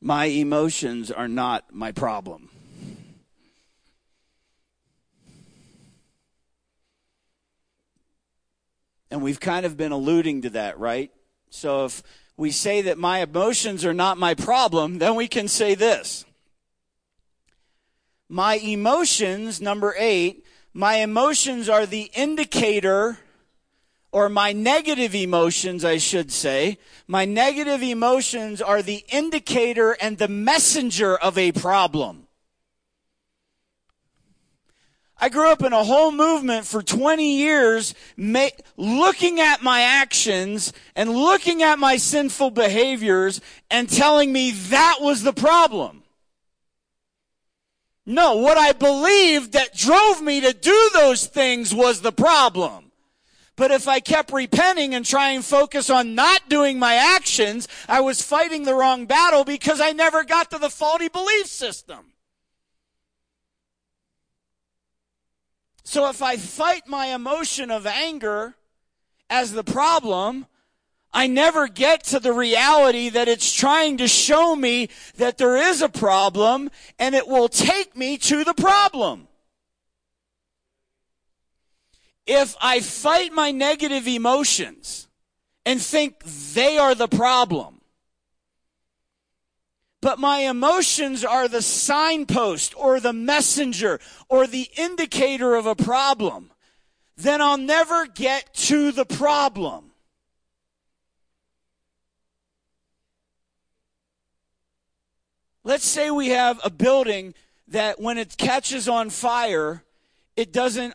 [0.00, 2.48] My emotions are not my problem.
[9.10, 11.10] And we've kind of been alluding to that, right?
[11.50, 12.02] So if
[12.36, 16.24] we say that my emotions are not my problem, then we can say this
[18.28, 23.18] my emotions, number eight, my emotions are the indicator,
[24.12, 26.78] or my negative emotions, I should say.
[27.06, 32.28] My negative emotions are the indicator and the messenger of a problem.
[35.20, 40.72] I grew up in a whole movement for 20 years, ma- looking at my actions
[40.94, 45.97] and looking at my sinful behaviors and telling me that was the problem.
[48.08, 52.90] No, what I believed that drove me to do those things was the problem.
[53.54, 58.00] But if I kept repenting and trying to focus on not doing my actions, I
[58.00, 62.14] was fighting the wrong battle because I never got to the faulty belief system.
[65.84, 68.54] So if I fight my emotion of anger
[69.28, 70.46] as the problem,
[71.18, 75.82] I never get to the reality that it's trying to show me that there is
[75.82, 79.28] a problem and it will take me to the problem.
[82.28, 85.08] if I fight my negative emotions
[85.64, 87.80] and think they are the problem,
[90.02, 93.98] but my emotions are the signpost or the messenger
[94.28, 96.52] or the indicator of a problem,
[97.16, 99.87] then I'll never get to the problem.
[105.68, 107.34] Let's say we have a building
[107.66, 109.84] that when it catches on fire,
[110.34, 110.94] it doesn't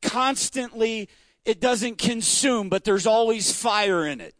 [0.00, 1.10] constantly,
[1.44, 4.34] it doesn't consume, but there's always fire in it.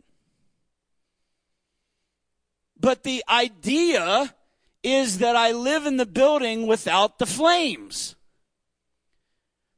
[2.80, 4.34] But the idea
[4.82, 8.15] is that I live in the building without the flames.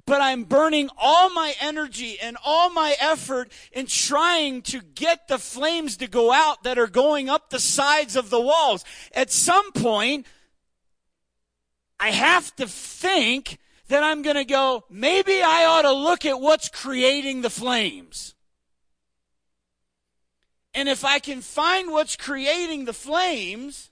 [0.09, 5.37] But I'm burning all my energy and all my effort in trying to get the
[5.37, 8.87] flames to go out that are going up the sides of the walls.
[9.13, 10.27] At some point,
[12.01, 16.41] I have to think that I'm going to go, maybe I ought to look at
[16.41, 18.35] what's creating the flames.
[20.73, 23.91] And if I can find what's creating the flames,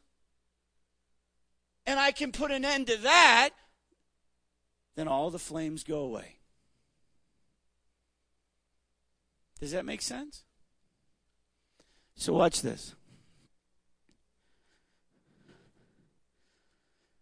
[1.85, 3.51] and I can put an end to that,
[4.97, 6.37] then all the flames go away.
[9.61, 10.43] Does that make sense?
[12.17, 12.95] So, watch this.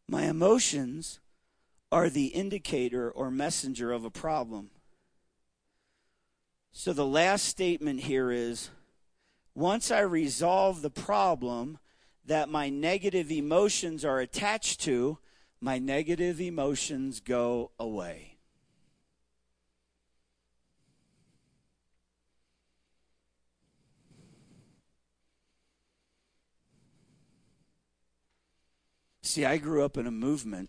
[0.09, 1.21] My emotions
[1.91, 4.71] are the indicator or messenger of a problem.
[6.73, 8.71] So, the last statement here is
[9.55, 11.79] once I resolve the problem
[12.27, 15.19] that my negative emotions are attached to,
[15.65, 18.37] my negative emotions go away.
[29.23, 30.69] See, I grew up in a movement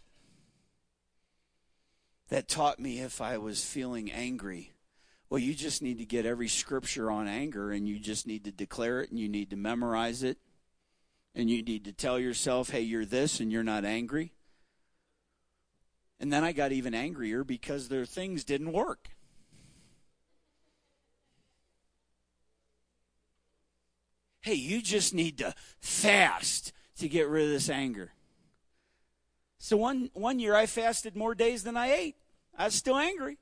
[2.30, 4.72] that taught me if I was feeling angry,
[5.30, 8.52] well, you just need to get every scripture on anger and you just need to
[8.54, 10.38] declare it and you need to memorize it
[11.36, 14.32] and you need to tell yourself, hey, you're this and you're not angry.
[16.20, 19.09] And then I got even angrier because their things didn't work.
[24.41, 28.13] Hey, you just need to fast to get rid of this anger.
[29.57, 32.16] So one one year I fasted more days than I ate.
[32.55, 33.39] I was still angry.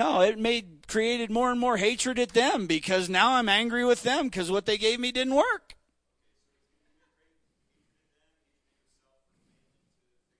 [0.00, 4.02] No, it made created more and more hatred at them because now I'm angry with
[4.02, 5.74] them because what they gave me didn't work.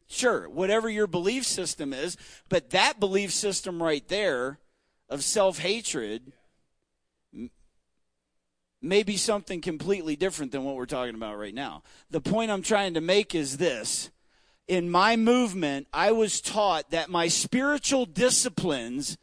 [0.09, 2.17] Sure, whatever your belief system is,
[2.49, 4.61] but that belief system right there
[5.11, 6.33] of self hatred
[8.81, 11.83] may be something completely different than what we're talking about right now.
[12.11, 14.11] The point I'm trying to make is this.
[14.67, 19.19] In my movement, I was taught that my spiritual disciplines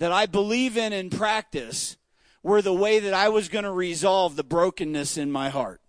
[0.00, 1.98] that I believe in and practice
[2.42, 5.82] were the way that I was going to resolve the brokenness in my heart.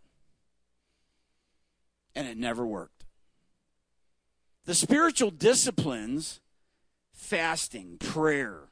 [2.14, 3.06] And it never worked.
[4.66, 6.42] The spiritual disciplines,
[7.14, 8.64] fasting, prayer,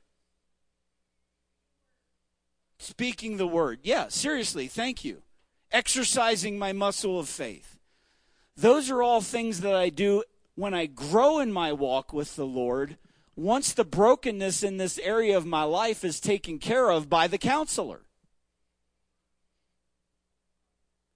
[2.78, 3.80] speaking the word.
[3.82, 5.22] Yeah, seriously, thank you.
[5.72, 7.80] Exercising my muscle of faith.
[8.58, 10.24] Those are all things that I do
[10.56, 12.98] when I grow in my walk with the Lord
[13.40, 17.38] once the brokenness in this area of my life is taken care of by the
[17.38, 18.02] counselor.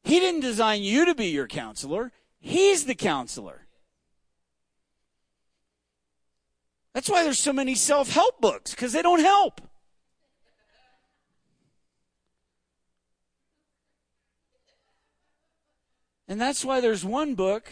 [0.03, 3.67] He didn't design you to be your counselor, He's the counselor.
[6.93, 9.61] That's why there's so many self help books, because they don't help.
[16.27, 17.69] And that's why there's one book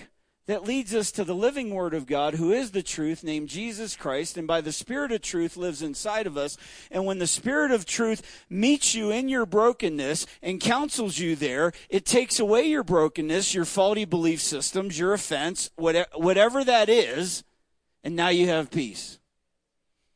[0.47, 3.95] that leads us to the living Word of God, who is the truth, named Jesus
[3.95, 6.57] Christ, and by the Spirit of truth lives inside of us.
[6.89, 11.71] And when the Spirit of truth meets you in your brokenness and counsels you there,
[11.89, 17.43] it takes away your brokenness, your faulty belief systems, your offense, whatever that is,
[18.03, 19.19] and now you have peace.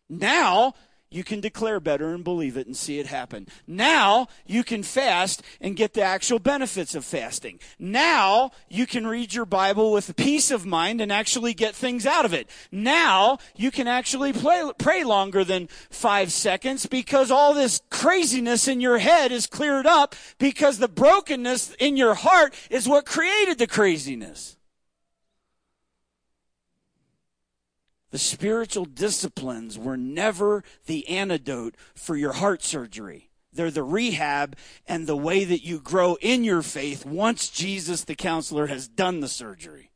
[0.10, 0.74] Now,
[1.12, 3.48] you can declare better and believe it and see it happen.
[3.68, 7.60] Now you can fast and get the actual benefits of fasting.
[7.80, 12.26] Now you can read your Bible with peace of mind and actually get things out
[12.26, 12.50] of it.
[12.72, 18.82] Now you can actually play, pray longer than five seconds because all this craziness in
[18.82, 23.68] your head is cleared up because the brokenness in your heart is what created the
[23.68, 24.58] craziness.
[28.16, 33.30] The spiritual disciplines were never the antidote for your heart surgery.
[33.52, 34.56] They're the rehab
[34.88, 39.20] and the way that you grow in your faith once Jesus, the counselor, has done
[39.20, 39.92] the surgery.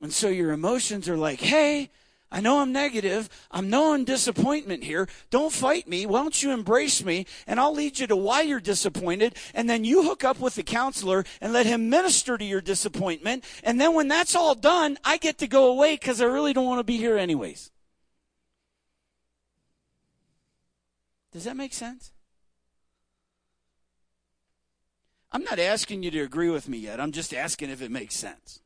[0.00, 1.90] And so your emotions are like, hey,
[2.30, 3.28] I know I'm negative.
[3.52, 5.08] I'm knowing disappointment here.
[5.30, 6.06] Don't fight me.
[6.06, 7.26] Why don't you embrace me?
[7.46, 9.36] And I'll lead you to why you're disappointed.
[9.54, 13.44] And then you hook up with the counselor and let him minister to your disappointment.
[13.62, 16.66] And then when that's all done, I get to go away because I really don't
[16.66, 17.70] want to be here anyways.
[21.32, 22.12] Does that make sense?
[25.30, 27.00] I'm not asking you to agree with me yet.
[27.00, 28.60] I'm just asking if it makes sense.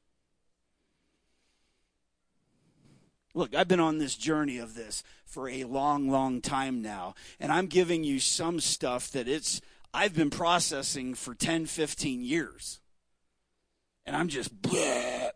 [3.34, 7.52] Look, I've been on this journey of this for a long, long time now, and
[7.52, 9.60] I'm giving you some stuff that it's
[9.92, 12.80] I've been processing for 10, 15 years.
[14.06, 15.30] And I'm just bleh,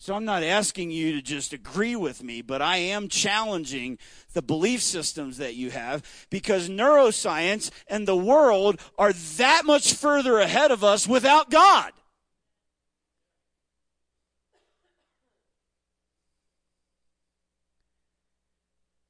[0.00, 3.98] so I'm not asking you to just agree with me, but I am challenging
[4.32, 10.38] the belief systems that you have because neuroscience and the world are that much further
[10.38, 11.92] ahead of us without God.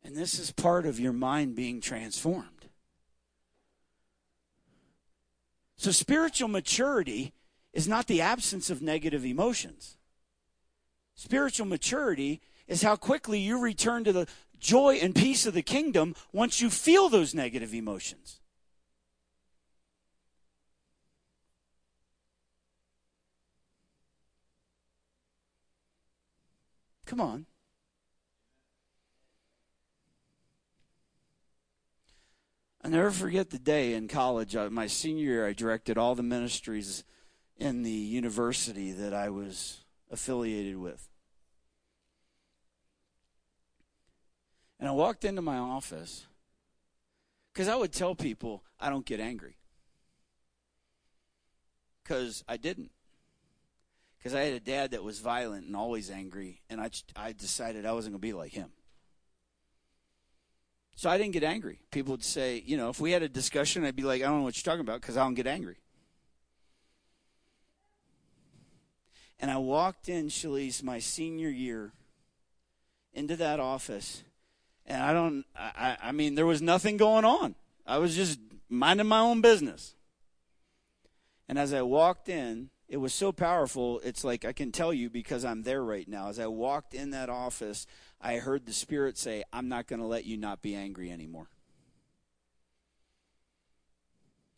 [0.08, 2.70] And this is part of your mind being transformed.
[5.76, 7.34] So, spiritual maturity
[7.74, 9.98] is not the absence of negative emotions.
[11.14, 14.26] Spiritual maturity is how quickly you return to the
[14.58, 18.40] joy and peace of the kingdom once you feel those negative emotions.
[27.04, 27.44] Come on.
[32.88, 34.56] I'll never forget the day in college.
[34.56, 37.04] Uh, my senior year, I directed all the ministries
[37.58, 41.06] in the university that I was affiliated with.
[44.80, 46.28] And I walked into my office
[47.52, 49.58] because I would tell people I don't get angry.
[52.02, 52.90] Because I didn't.
[54.16, 57.84] Because I had a dad that was violent and always angry, and I, I decided
[57.84, 58.70] I wasn't going to be like him.
[60.98, 61.78] So I didn't get angry.
[61.92, 64.38] People would say, you know, if we had a discussion, I'd be like, I don't
[64.38, 65.76] know what you're talking about because I don't get angry.
[69.38, 71.92] And I walked in, Shalise, my senior year,
[73.12, 74.24] into that office,
[74.86, 77.54] and I don't, I, I mean, there was nothing going on.
[77.86, 79.94] I was just minding my own business.
[81.48, 84.00] And as I walked in, it was so powerful.
[84.02, 86.28] It's like I can tell you because I'm there right now.
[86.28, 87.86] As I walked in that office,
[88.20, 91.48] I heard the Spirit say, I'm not going to let you not be angry anymore.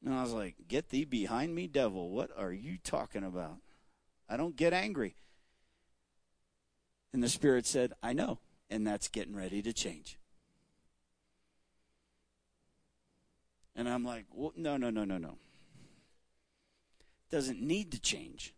[0.05, 2.11] And I was like, Get thee behind me, devil.
[2.11, 3.59] What are you talking about?
[4.29, 5.15] I don't get angry.
[7.13, 8.39] And the Spirit said, I know.
[8.71, 10.17] And that's getting ready to change.
[13.75, 15.39] And I'm like, well, no, no, no, no, no.
[17.31, 18.55] Doesn't need to change.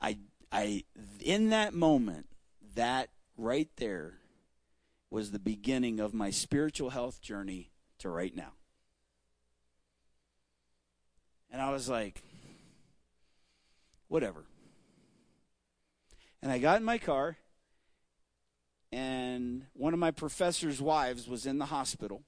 [0.00, 0.18] I,
[0.52, 0.84] I,
[1.20, 2.26] in that moment,
[2.74, 4.14] that right there
[5.10, 8.52] was the beginning of my spiritual health journey to right now.
[11.50, 12.22] And I was like,
[14.08, 14.44] whatever.
[16.42, 17.36] And I got in my car,
[18.92, 22.22] and one of my professor's wives was in the hospital.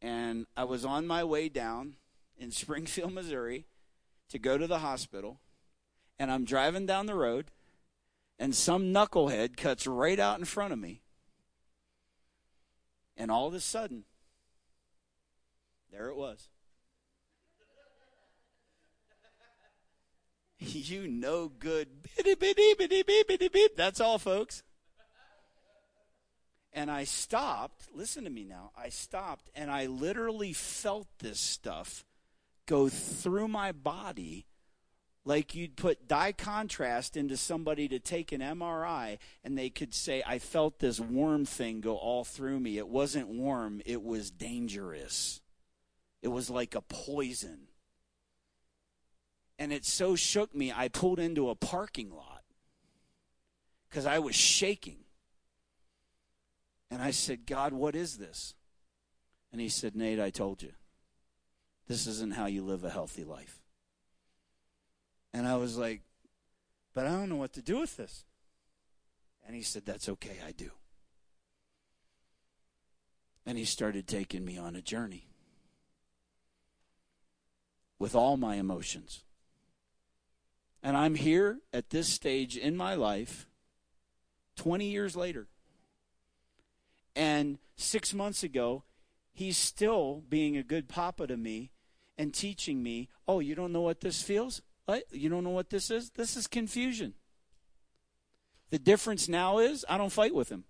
[0.00, 1.94] And I was on my way down
[2.36, 3.66] in Springfield, Missouri
[4.28, 5.40] to go to the hospital.
[6.18, 7.50] And I'm driving down the road,
[8.38, 11.02] and some knucklehead cuts right out in front of me.
[13.16, 14.04] And all of a sudden,
[15.92, 16.48] there it was.
[20.58, 21.88] you know good.
[23.76, 24.62] That's all, folks.
[26.72, 27.88] And I stopped.
[27.94, 28.70] Listen to me now.
[28.76, 32.04] I stopped and I literally felt this stuff
[32.66, 34.46] go through my body
[35.28, 40.22] like you'd put dye contrast into somebody to take an MRI and they could say,
[40.26, 42.78] I felt this warm thing go all through me.
[42.78, 45.40] It wasn't warm, it was dangerous.
[46.22, 47.68] It was like a poison
[49.58, 52.42] and it so shook me, I pulled into a parking lot
[53.88, 54.98] because I was shaking.
[56.90, 58.54] And I said, God, what is this?
[59.52, 60.72] And he said, Nate, I told you.
[61.86, 63.57] This isn't how you live a healthy life.
[65.38, 66.02] And I was like,
[66.94, 68.24] but I don't know what to do with this.
[69.46, 70.72] And he said, That's okay, I do.
[73.46, 75.28] And he started taking me on a journey.
[78.00, 79.22] with all my emotions.
[80.82, 83.48] And I'm here at this stage in my life
[84.56, 85.46] 20 years later.
[87.16, 88.84] And six months ago,
[89.32, 91.70] he's still being a good papa to me
[92.16, 94.62] and teaching me, oh, you don't know what this feels?
[95.10, 96.10] You don't know what this is?
[96.10, 97.14] This is confusion.
[98.70, 100.64] The difference now is I don't fight with him.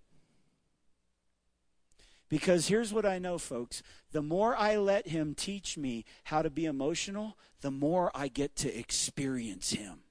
[2.29, 3.81] Because here's what I know, folks.
[4.11, 8.55] The more I let him teach me how to be emotional, the more I get
[8.57, 10.01] to experience him.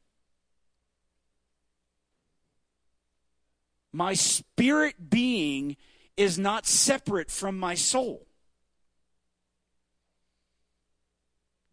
[3.93, 5.77] My spirit being
[6.17, 8.28] is not separate from my soul.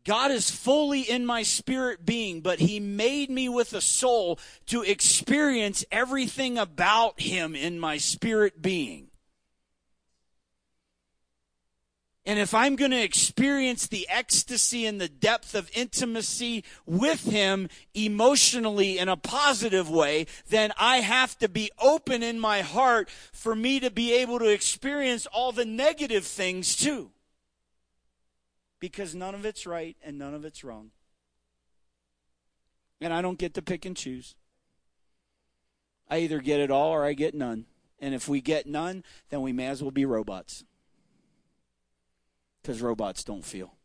[0.05, 4.83] God is fully in my spirit being, but He made me with a soul to
[4.83, 9.07] experience everything about Him in my spirit being.
[12.27, 17.69] And if I'm going to experience the ecstasy and the depth of intimacy with Him
[17.93, 23.55] emotionally in a positive way, then I have to be open in my heart for
[23.55, 27.11] me to be able to experience all the negative things too.
[28.79, 30.91] Because none of it's right and none of it's wrong.
[33.01, 34.35] And I don't get to pick and choose.
[36.09, 37.65] I either get it all or I get none.
[37.99, 40.63] And if we get none, then we may as well be robots
[42.61, 43.75] because robots don't feel.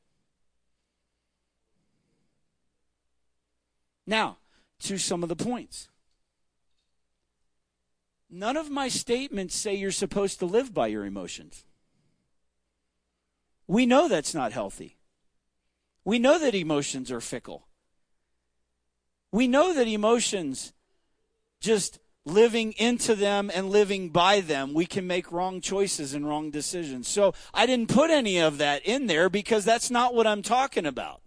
[4.07, 4.38] Now,
[4.80, 5.88] to some of the points.
[8.30, 11.64] None of my statements say you're supposed to live by your emotions.
[13.71, 14.97] We know that's not healthy.
[16.05, 17.68] We know that emotions are fickle.
[19.31, 20.73] We know that emotions
[21.61, 26.51] just living into them and living by them, we can make wrong choices and wrong
[26.51, 27.07] decisions.
[27.07, 30.85] So I didn't put any of that in there because that's not what I'm talking
[30.85, 31.21] about.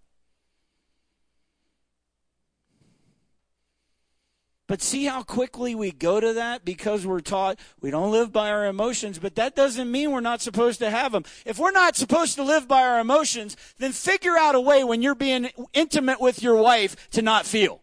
[4.68, 8.50] But see how quickly we go to that because we're taught we don't live by
[8.50, 11.26] our emotions, but that doesn't mean we're not supposed to have them.
[11.46, 15.02] If we're not supposed to live by our emotions, then figure out a way when
[15.02, 17.82] you're being intimate with your wife to not feel.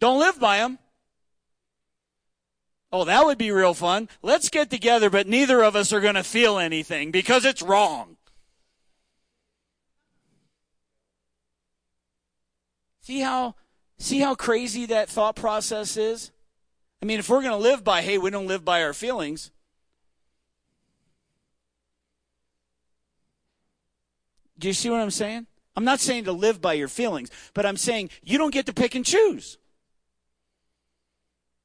[0.00, 0.78] Don't live by them.
[2.92, 4.08] Oh, that would be real fun.
[4.20, 8.16] Let's get together, but neither of us are going to feel anything because it's wrong.
[13.10, 13.56] See how
[13.98, 16.30] see how crazy that thought process is?
[17.02, 19.50] I mean, if we're going to live by, hey, we don't live by our feelings.
[24.56, 25.48] Do you see what I'm saying?
[25.74, 28.72] I'm not saying to live by your feelings, but I'm saying you don't get to
[28.72, 29.58] pick and choose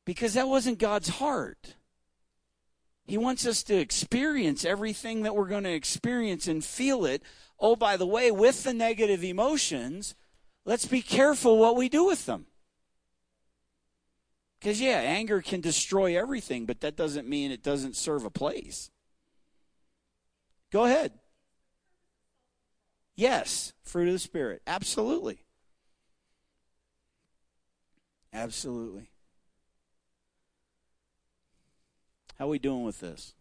[0.04, 1.76] because that wasn't God's heart.
[3.06, 7.22] He wants us to experience everything that we're going to experience and feel it.
[7.60, 10.16] Oh, by the way, with the negative emotions,
[10.66, 12.48] let's be careful what we do with them.
[14.60, 18.90] Because, yeah, anger can destroy everything, but that doesn't mean it doesn't serve a place.
[20.72, 21.12] Go ahead.
[23.16, 24.62] Yes, fruit of the Spirit.
[24.66, 25.40] Absolutely.
[28.34, 29.10] Absolutely.
[32.38, 33.34] How are we doing with this?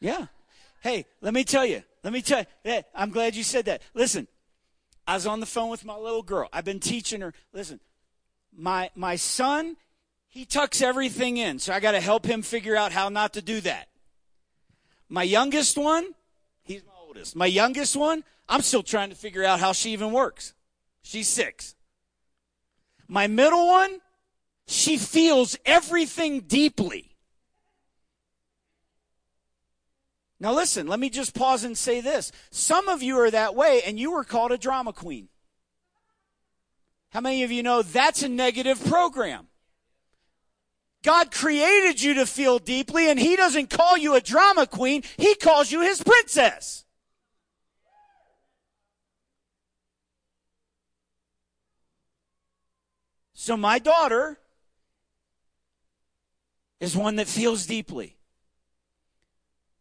[0.00, 0.26] Yeah.
[0.82, 1.82] Hey, let me tell you.
[2.04, 2.82] Let me tell you.
[2.94, 3.80] I'm glad you said that.
[3.94, 4.28] Listen,
[5.06, 6.50] I was on the phone with my little girl.
[6.52, 7.32] I've been teaching her.
[7.54, 7.80] Listen,
[8.54, 9.76] my my son,
[10.28, 13.42] he tucks everything in, so I got to help him figure out how not to
[13.42, 13.88] do that.
[15.08, 16.12] My youngest one,
[16.62, 17.34] he's my oldest.
[17.34, 20.52] My youngest one, I'm still trying to figure out how she even works.
[21.02, 21.74] She's six.
[23.08, 24.00] My middle one,
[24.66, 27.13] she feels everything deeply.
[30.44, 32.30] Now, listen, let me just pause and say this.
[32.50, 35.30] Some of you are that way, and you were called a drama queen.
[37.12, 39.48] How many of you know that's a negative program?
[41.02, 45.34] God created you to feel deeply, and He doesn't call you a drama queen, He
[45.34, 46.84] calls you His princess.
[53.32, 54.38] So, my daughter
[56.80, 58.18] is one that feels deeply.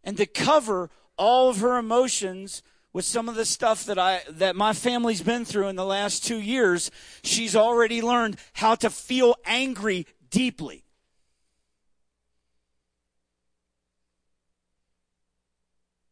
[0.04, 4.56] And to cover all of her emotions with some of the stuff that I that
[4.56, 6.92] my family's been through in the last 2 years,
[7.24, 10.84] she's already learned how to feel angry deeply.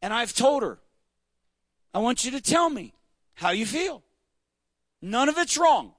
[0.01, 0.79] And I've told her,
[1.93, 2.93] I want you to tell me
[3.35, 4.03] how you feel.
[5.01, 5.93] None of it's wrong.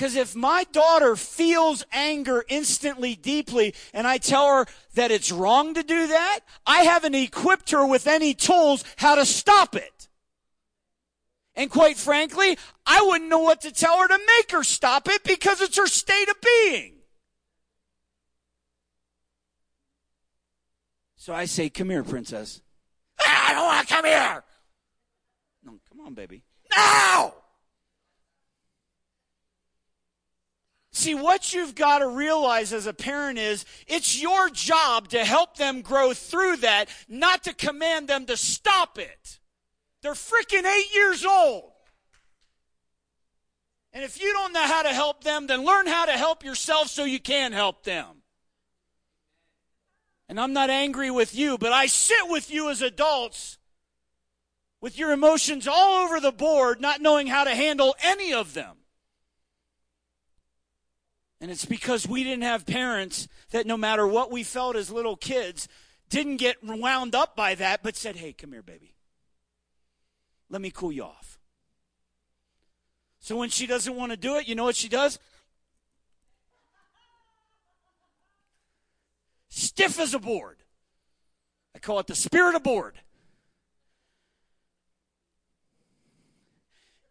[0.00, 5.74] Because if my daughter feels anger instantly, deeply, and I tell her that it's wrong
[5.74, 10.08] to do that, I haven't equipped her with any tools how to stop it.
[11.54, 15.22] And quite frankly, I wouldn't know what to tell her to make her stop it
[15.22, 16.94] because it's her state of being.
[21.16, 22.62] So I say, Come here, princess.
[23.20, 24.44] Ah, I don't want to come here.
[25.62, 26.42] No, come on, baby.
[26.74, 27.34] Now!
[31.00, 35.56] See, what you've got to realize as a parent is it's your job to help
[35.56, 39.38] them grow through that, not to command them to stop it.
[40.02, 41.72] They're freaking eight years old.
[43.94, 46.88] And if you don't know how to help them, then learn how to help yourself
[46.88, 48.20] so you can help them.
[50.28, 53.56] And I'm not angry with you, but I sit with you as adults
[54.82, 58.79] with your emotions all over the board, not knowing how to handle any of them.
[61.40, 65.16] And it's because we didn't have parents that no matter what we felt as little
[65.16, 65.68] kids,
[66.10, 68.94] didn't get wound up by that, but said, hey, come here, baby.
[70.50, 71.38] Let me cool you off.
[73.20, 75.18] So when she doesn't want to do it, you know what she does?
[79.48, 80.58] Stiff as a board.
[81.74, 82.98] I call it the spirit of board.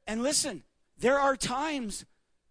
[0.06, 0.64] And listen,
[0.98, 2.06] there are times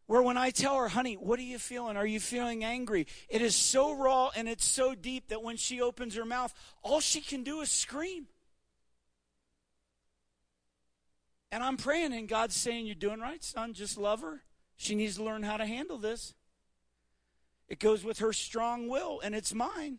[0.09, 1.99] where when I tell her, honey, what are you feeling?
[1.99, 3.07] Are you feeling angry?
[3.29, 7.01] It is so raw and it's so deep that when she opens her mouth, all
[7.01, 8.27] she can do is scream.
[11.53, 13.75] And I'm praying, and God's saying, You're doing right, son.
[13.75, 14.43] Just love her.
[14.77, 16.35] She needs to learn how to handle this.
[17.69, 19.99] It goes with her strong will, and it's mine.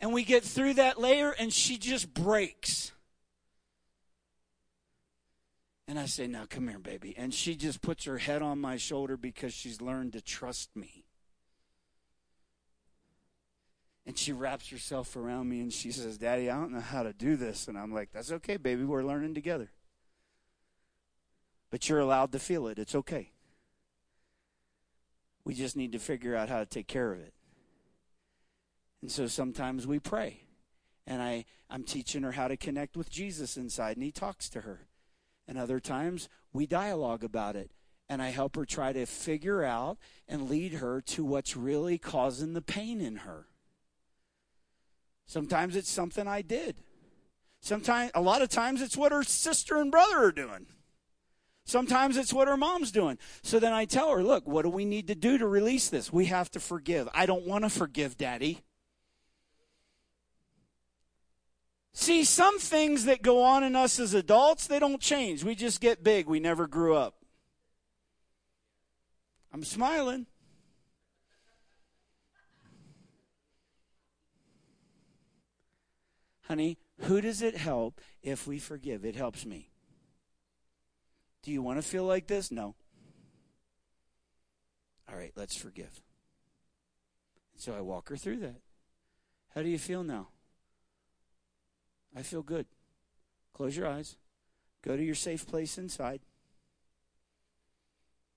[0.00, 2.92] And we get through that layer, and she just breaks.
[5.92, 7.14] And I say, Now come here, baby.
[7.18, 11.04] And she just puts her head on my shoulder because she's learned to trust me.
[14.06, 17.12] And she wraps herself around me and she says, Daddy, I don't know how to
[17.12, 17.68] do this.
[17.68, 18.84] And I'm like, That's okay, baby.
[18.84, 19.70] We're learning together.
[21.70, 22.78] But you're allowed to feel it.
[22.78, 23.32] It's okay.
[25.44, 27.34] We just need to figure out how to take care of it.
[29.02, 30.40] And so sometimes we pray.
[31.06, 34.62] And I, I'm teaching her how to connect with Jesus inside, and he talks to
[34.62, 34.86] her.
[35.46, 37.70] And other times we dialogue about it.
[38.08, 42.52] And I help her try to figure out and lead her to what's really causing
[42.52, 43.46] the pain in her.
[45.24, 46.76] Sometimes it's something I did.
[47.60, 50.66] Sometimes, a lot of times, it's what her sister and brother are doing.
[51.64, 53.18] Sometimes it's what her mom's doing.
[53.42, 56.12] So then I tell her, look, what do we need to do to release this?
[56.12, 57.08] We have to forgive.
[57.14, 58.62] I don't want to forgive, Daddy.
[61.94, 65.44] See, some things that go on in us as adults, they don't change.
[65.44, 66.26] We just get big.
[66.26, 67.16] We never grew up.
[69.52, 70.26] I'm smiling.
[76.42, 79.04] Honey, who does it help if we forgive?
[79.04, 79.70] It helps me.
[81.42, 82.50] Do you want to feel like this?
[82.50, 82.74] No.
[85.10, 86.00] All right, let's forgive.
[87.56, 88.60] So I walk her through that.
[89.54, 90.28] How do you feel now?
[92.16, 92.66] I feel good.
[93.54, 94.16] Close your eyes.
[94.82, 96.20] Go to your safe place inside.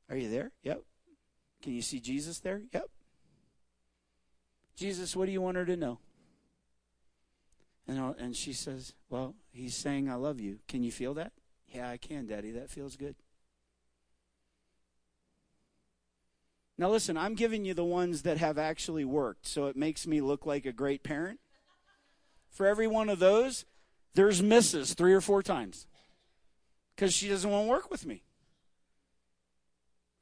[0.09, 0.51] Are you there?
[0.63, 0.81] Yep.
[1.61, 2.61] Can you see Jesus there?
[2.73, 2.89] Yep.
[4.75, 5.99] Jesus, what do you want her to know?
[7.87, 10.59] And, and she says, Well, he's saying, I love you.
[10.67, 11.31] Can you feel that?
[11.69, 12.51] Yeah, I can, Daddy.
[12.51, 13.15] That feels good.
[16.77, 20.19] Now, listen, I'm giving you the ones that have actually worked, so it makes me
[20.19, 21.39] look like a great parent.
[22.55, 23.65] For every one of those,
[24.13, 25.87] there's misses three or four times
[26.95, 28.23] because she doesn't want to work with me.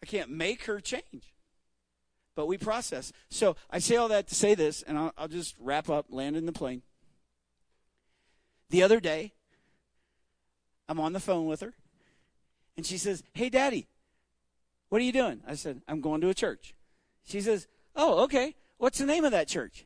[0.02, 1.32] I can't make her change.
[2.36, 3.14] But we process.
[3.30, 6.36] So I say all that to say this, and I'll, I'll just wrap up, land
[6.36, 6.82] in the plane.
[8.72, 9.34] The other day,
[10.90, 11.76] I'm on the phone with her,
[12.76, 13.86] and she says, Hey, Daddy,
[14.90, 15.42] what are you doing?
[15.48, 16.74] I said, I'm going to a church.
[17.24, 18.56] She says, Oh, okay.
[18.80, 19.86] What's the name of that church?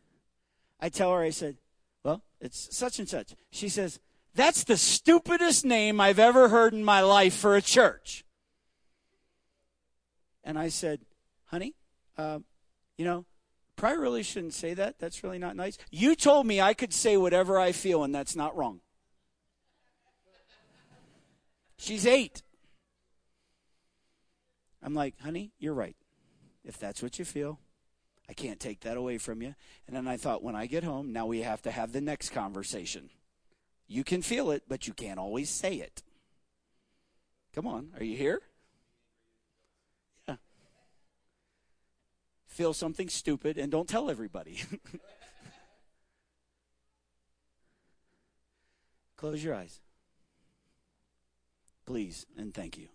[0.80, 1.58] I tell her, I said,
[2.08, 3.36] Well, it's such and such.
[3.52, 4.00] She says,
[4.34, 8.24] That's the stupidest name I've ever heard in my life for a church.
[10.42, 11.02] And I said,
[11.48, 11.76] Honey,
[12.18, 12.40] uh,
[12.98, 13.26] you know,
[13.76, 15.00] probably really shouldn't say that.
[15.00, 15.78] That's really not nice.
[15.92, 18.80] You told me I could say whatever I feel, and that's not wrong.
[21.78, 22.42] She's eight.
[24.82, 25.98] I'm like, honey, you're right.
[26.64, 27.60] If that's what you feel,
[28.30, 29.56] I can't take that away from you.
[29.88, 32.32] And then I thought, when I get home, now we have to have the next
[32.32, 33.10] conversation.
[33.88, 36.04] You can feel it, but you can't always say it.
[37.54, 38.42] Come on, are you here?
[40.28, 40.36] Yeah.
[42.48, 44.62] Feel something stupid and don't tell everybody.
[49.18, 49.80] Close your eyes.
[51.86, 52.90] Please and thank you.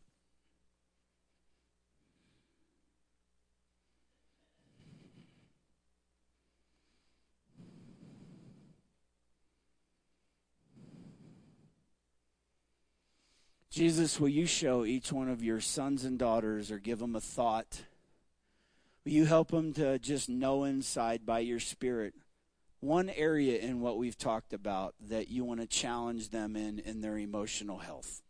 [13.73, 17.23] Jesus, will you show each one of your sons and daughters or give them a
[17.23, 17.85] thought?
[19.03, 22.13] Will you help them to just know inside by your Spirit
[22.81, 27.01] one area in what we've talked about that you want to challenge them in in
[27.01, 28.21] their emotional health?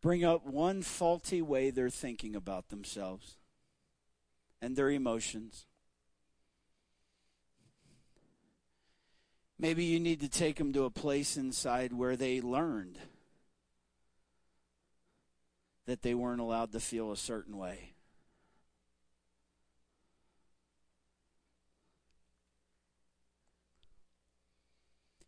[0.00, 3.38] Bring up one faulty way they're thinking about themselves
[4.62, 5.66] and their emotions.
[9.60, 12.96] Maybe you need to take them to a place inside where they learned
[15.84, 17.92] that they weren't allowed to feel a certain way.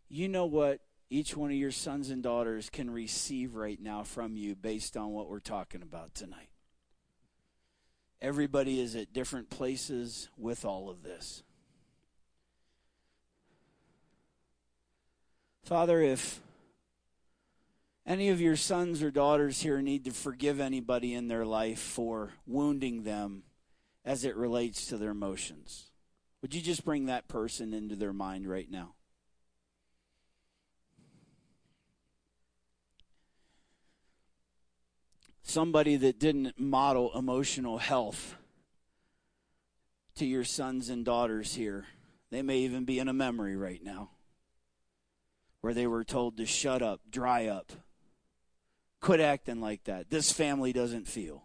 [0.09, 0.80] You know what
[1.10, 5.10] each one of your sons and daughters can receive right now from you based on
[5.10, 6.48] what we're talking about tonight.
[8.22, 11.42] Everybody is at different places with all of this.
[15.64, 16.40] Father, if
[18.05, 22.32] any of your sons or daughters here need to forgive anybody in their life for
[22.47, 23.44] wounding them
[24.05, 25.90] as it relates to their emotions,
[26.40, 28.94] would you just bring that person into their mind right now?
[35.44, 38.36] Somebody that didn't model emotional health
[40.16, 41.86] to your sons and daughters here.
[42.30, 44.10] They may even be in a memory right now
[45.62, 47.72] where they were told to shut up, dry up,
[49.01, 50.10] quit acting like that.
[50.10, 51.44] This family doesn't feel.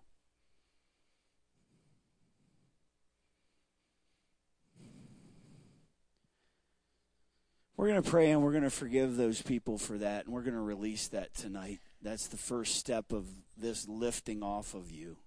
[7.77, 10.41] We're going to pray and we're going to forgive those people for that, and we're
[10.41, 11.79] going to release that tonight.
[12.01, 15.17] That's the first step of this lifting off of you.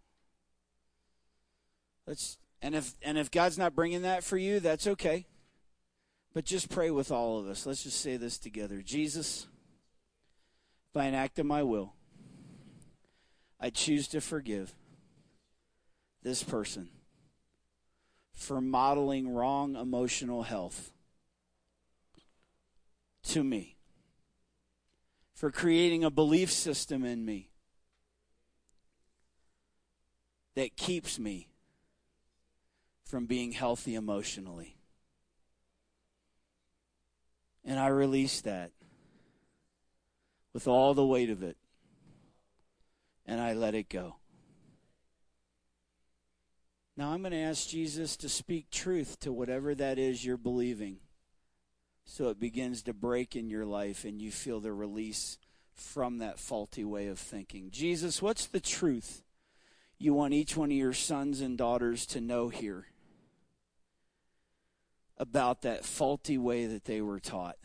[2.08, 5.26] Let's and if and if God's not bringing that for you, that's okay.
[6.32, 7.66] But just pray with all of us.
[7.66, 8.82] Let's just say this together.
[8.82, 9.48] Jesus,
[10.92, 11.94] by an act of my will,
[13.58, 14.72] I choose to forgive
[16.22, 16.88] this person
[18.32, 20.92] for modeling wrong emotional health
[23.22, 23.76] to me,
[25.34, 27.50] for creating a belief system in me
[30.54, 31.48] that keeps me
[33.04, 34.76] from being healthy emotionally.
[37.64, 38.72] And I release that
[40.52, 41.56] with all the weight of it.
[43.26, 44.16] And I let it go.
[46.96, 50.98] Now I'm going to ask Jesus to speak truth to whatever that is you're believing.
[52.04, 55.38] So it begins to break in your life and you feel the release
[55.72, 57.70] from that faulty way of thinking.
[57.70, 59.22] Jesus, what's the truth
[59.98, 62.86] you want each one of your sons and daughters to know here?
[65.20, 67.58] About that faulty way that they were taught.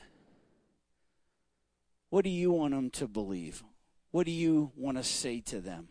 [2.09, 3.63] What do you want them to believe?
[4.11, 5.87] What do you want to say to them?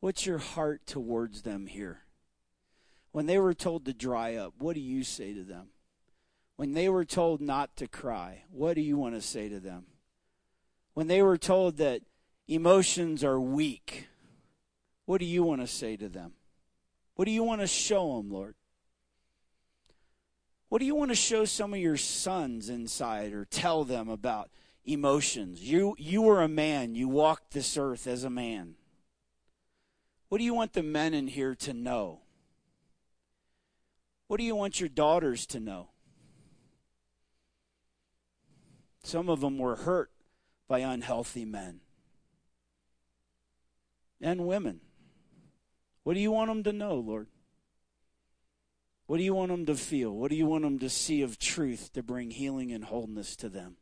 [0.00, 2.00] What's your heart towards them here?
[3.12, 5.68] When they were told to dry up, what do you say to them?
[6.56, 9.86] When they were told not to cry, what do you want to say to them?
[10.94, 12.02] When they were told that
[12.48, 14.08] emotions are weak,
[15.06, 16.32] what do you want to say to them?
[17.14, 18.54] What do you want to show them, Lord?
[20.70, 24.50] What do you want to show some of your sons inside or tell them about
[24.84, 25.60] emotions?
[25.68, 26.94] You, you were a man.
[26.94, 28.76] You walked this earth as a man.
[30.28, 32.20] What do you want the men in here to know?
[34.28, 35.88] What do you want your daughters to know?
[39.02, 40.12] Some of them were hurt
[40.68, 41.80] by unhealthy men
[44.20, 44.82] and women.
[46.04, 47.26] What do you want them to know, Lord?
[49.10, 50.12] What do you want them to feel?
[50.12, 53.48] What do you want them to see of truth to bring healing and wholeness to
[53.48, 53.76] them?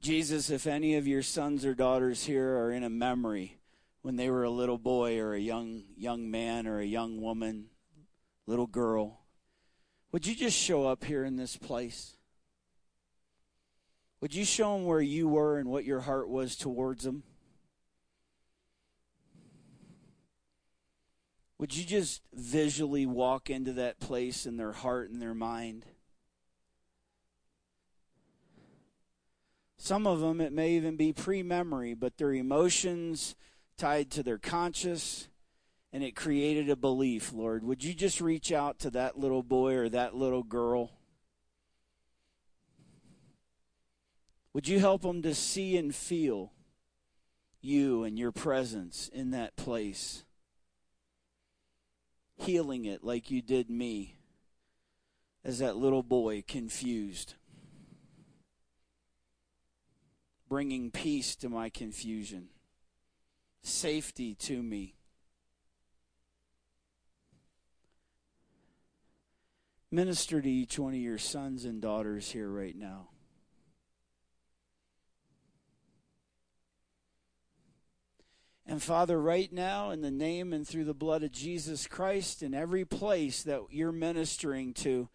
[0.00, 3.58] Jesus, if any of your sons or daughters here are in a memory
[4.02, 7.70] when they were a little boy or a young young man or a young woman,
[8.46, 9.21] little girl,
[10.12, 12.16] would you just show up here in this place?
[14.20, 17.24] Would you show them where you were and what your heart was towards them?
[21.58, 25.86] Would you just visually walk into that place in their heart and their mind?
[29.78, 33.34] Some of them, it may even be pre memory, but their emotions
[33.76, 35.28] tied to their conscious,
[35.92, 37.64] and it created a belief, Lord.
[37.64, 40.92] Would you just reach out to that little boy or that little girl?
[44.54, 46.52] Would you help them to see and feel
[47.60, 50.24] you and your presence in that place?
[52.42, 54.16] healing it like you did me
[55.44, 57.34] as that little boy confused,
[60.48, 62.48] bringing peace to my confusion,
[63.62, 64.94] safety to me.
[69.92, 73.08] Minister to each one of your sons and daughters here right now.
[78.64, 82.54] And Father, right now, in the name and through the blood of Jesus Christ, in
[82.54, 85.10] every place that you're ministering to,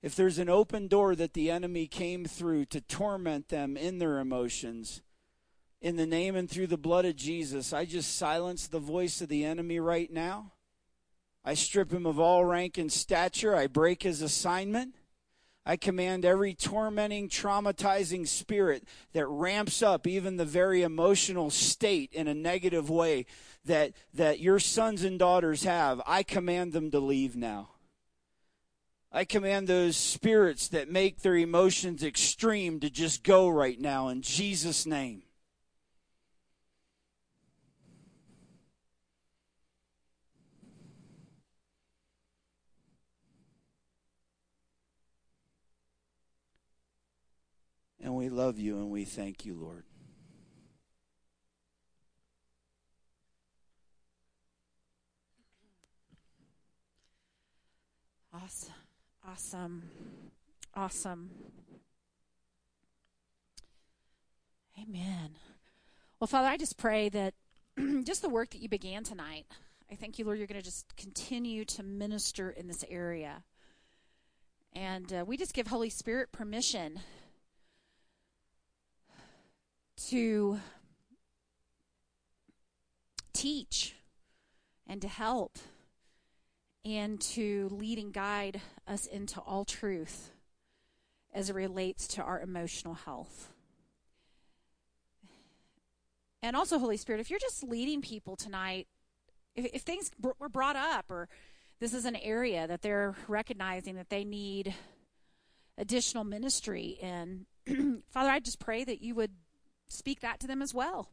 [0.00, 4.20] if there's an open door that the enemy came through to torment them in their
[4.20, 5.02] emotions,
[5.80, 9.28] in the name and through the blood of Jesus, I just silence the voice of
[9.28, 10.52] the enemy right now.
[11.44, 13.54] I strip him of all rank and stature.
[13.54, 14.94] I break his assignment.
[15.66, 22.28] I command every tormenting, traumatizing spirit that ramps up even the very emotional state in
[22.28, 23.26] a negative way
[23.64, 26.02] that, that your sons and daughters have.
[26.06, 27.70] I command them to leave now.
[29.10, 34.22] I command those spirits that make their emotions extreme to just go right now in
[34.22, 35.22] Jesus' name.
[48.04, 49.84] And we love you and we thank you, Lord.
[58.34, 58.74] Awesome.
[59.26, 59.82] Awesome.
[60.74, 61.30] Awesome.
[64.78, 65.30] Amen.
[66.20, 67.32] Well, Father, I just pray that
[68.04, 69.46] just the work that you began tonight,
[69.90, 73.44] I thank you, Lord, you're going to just continue to minister in this area.
[74.74, 77.00] And uh, we just give Holy Spirit permission
[79.96, 80.58] to
[83.32, 83.96] teach
[84.86, 85.58] and to help
[86.84, 90.30] and to lead and guide us into all truth
[91.32, 93.50] as it relates to our emotional health.
[96.42, 98.86] And also, Holy Spirit, if you're just leading people tonight,
[99.56, 101.28] if, if things were brought up or
[101.80, 104.74] this is an area that they're recognizing that they need
[105.78, 107.46] additional ministry in,
[108.10, 109.32] Father, I just pray that you would
[109.94, 111.08] speak that to them as well.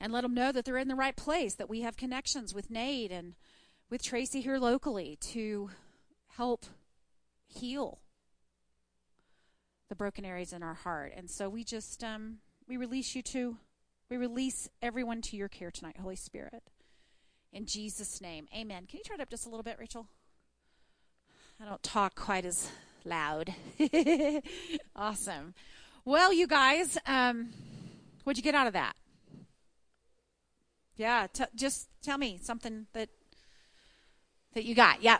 [0.00, 2.70] And let them know that they're in the right place, that we have connections with
[2.70, 3.34] Nate and
[3.88, 5.70] with Tracy here locally to
[6.36, 6.66] help
[7.46, 8.00] heal
[9.88, 11.12] the broken areas in our heart.
[11.16, 13.56] And so we just um, we release you to
[14.10, 16.62] we release everyone to your care tonight, Holy Spirit.
[17.52, 18.48] In Jesus' name.
[18.54, 18.86] Amen.
[18.86, 20.08] Can you turn it up just a little bit, Rachel?
[21.60, 22.68] I don't talk quite as
[23.04, 23.54] loud.
[24.96, 25.54] awesome.
[26.06, 27.48] Well, you guys, um,
[28.24, 28.94] what'd you get out of that?
[30.96, 33.08] Yeah, t- just tell me something that
[34.52, 35.02] that you got.
[35.02, 35.18] Yeah.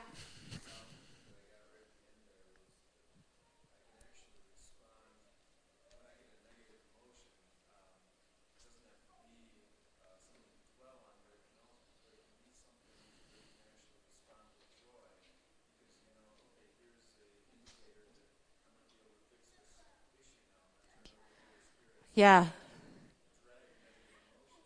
[22.15, 22.47] Yeah.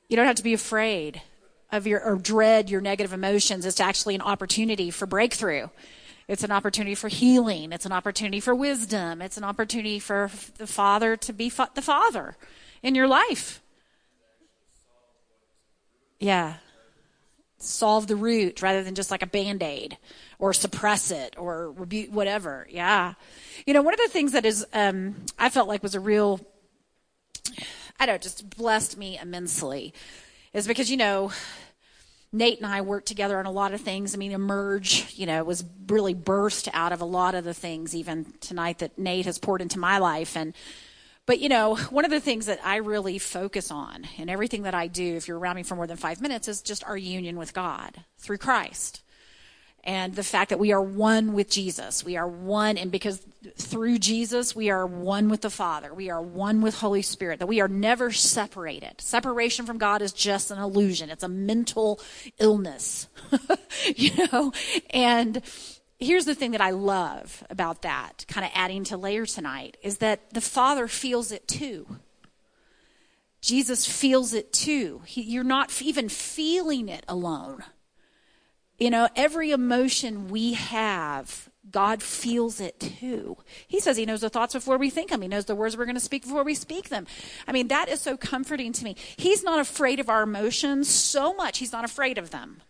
[0.09, 1.23] You don't have to be afraid
[1.71, 3.67] of your or dread your negative emotions.
[3.67, 5.69] It's actually an opportunity for breakthrough.
[6.27, 7.73] It's an opportunity for healing.
[7.73, 9.23] It's an opportunity for wisdom.
[9.23, 12.37] It's an opportunity for the Father to be fa- the Father
[12.83, 13.63] in your life.
[16.21, 16.55] Yeah.
[17.59, 19.97] Solve the root rather than just like a band aid
[20.39, 22.67] or suppress it or rebuke, whatever.
[22.71, 23.15] Yeah.
[23.67, 26.41] You know, one of the things that is, um, I felt like was a real
[27.99, 29.93] I don't know, just blessed me immensely
[30.53, 31.33] is because, you know,
[32.33, 34.15] Nate and I worked together on a lot of things.
[34.15, 37.95] I mean, Emerge, you know, was really burst out of a lot of the things
[37.95, 40.37] even tonight that Nate has poured into my life.
[40.37, 40.55] And,
[41.25, 44.75] but, you know, one of the things that I really focus on in everything that
[44.75, 47.39] I do, if you're around me for more than five minutes, is just our union
[47.39, 49.03] with God through Christ.
[49.89, 52.05] And the fact that we are one with Jesus.
[52.05, 53.23] We are one, and because
[53.57, 55.95] through Jesus, we are one with the Father.
[55.95, 59.01] We are one with Holy Spirit, that we are never separated.
[59.01, 62.01] Separation from God is just an illusion, it's a mental
[62.39, 63.09] illness,
[63.97, 64.53] you know?
[64.91, 65.41] And
[65.99, 69.99] here's the thing that I love about that, kind of adding to layer tonight, is
[69.99, 71.87] that the Father feels it too.
[73.41, 75.01] Jesus feels it too.
[75.07, 77.65] He, you're not even feeling it alone.
[78.79, 83.37] You know, every emotion we have, God feels it too.
[83.67, 85.23] He says He knows the thoughts before we think them.
[85.23, 87.07] He knows the words we're going to speak before we speak them.
[87.47, 88.97] I mean, that is so comforting to me.
[89.17, 92.63] He's not afraid of our emotions so much, He's not afraid of them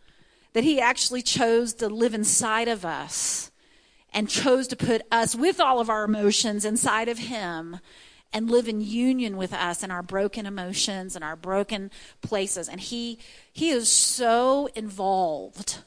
[0.55, 3.51] that He actually chose to live inside of us
[4.13, 7.81] and chose to put us with all of our emotions inside of Him
[8.33, 11.91] and live in union with us and our broken emotions and our broken
[12.23, 12.69] places.
[12.69, 13.19] And He,
[13.53, 15.83] he is so involved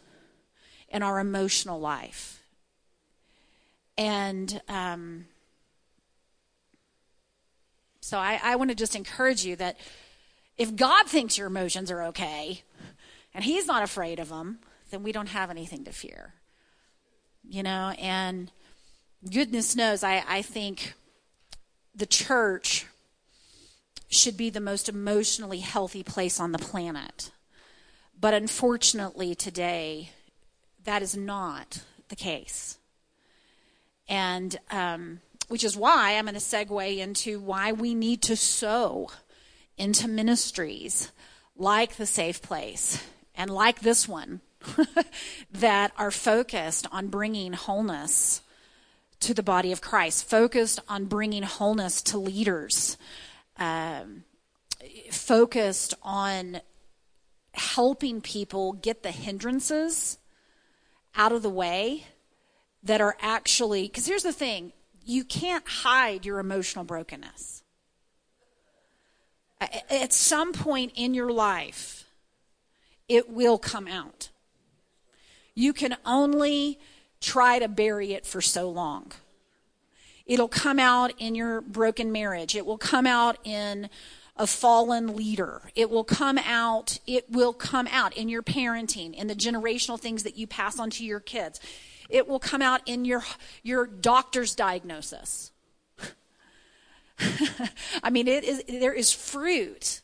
[0.91, 2.43] in our emotional life.
[3.97, 5.25] And um,
[8.01, 9.77] so I, I want to just encourage you that
[10.57, 12.63] if God thinks your emotions are okay
[13.33, 14.59] and He's not afraid of them,
[14.89, 16.33] then we don't have anything to fear.
[17.47, 18.51] You know, and
[19.29, 20.93] goodness knows, I, I think
[21.95, 22.85] the church
[24.09, 27.31] should be the most emotionally healthy place on the planet.
[28.19, 30.11] But unfortunately, today,
[30.85, 32.77] that is not the case.
[34.07, 39.09] And um, which is why I'm going to segue into why we need to sow
[39.77, 41.11] into ministries
[41.57, 43.03] like the Safe Place
[43.35, 44.41] and like this one
[45.51, 48.41] that are focused on bringing wholeness
[49.19, 52.97] to the body of Christ, focused on bringing wholeness to leaders,
[53.57, 54.23] um,
[55.11, 56.61] focused on
[57.53, 60.17] helping people get the hindrances
[61.15, 62.05] out of the way
[62.83, 64.73] that are actually, because here's the thing
[65.05, 67.63] you can't hide your emotional brokenness.
[69.89, 72.05] At some point in your life,
[73.07, 74.29] it will come out.
[75.53, 76.79] You can only
[77.19, 79.11] try to bury it for so long.
[80.25, 82.55] It'll come out in your broken marriage.
[82.55, 83.89] It will come out in
[84.41, 85.61] a fallen leader.
[85.75, 90.23] It will come out, it will come out in your parenting, in the generational things
[90.23, 91.59] that you pass on to your kids.
[92.09, 93.23] It will come out in your
[93.61, 95.51] your doctor's diagnosis.
[98.03, 100.01] I mean, it is there is fruit.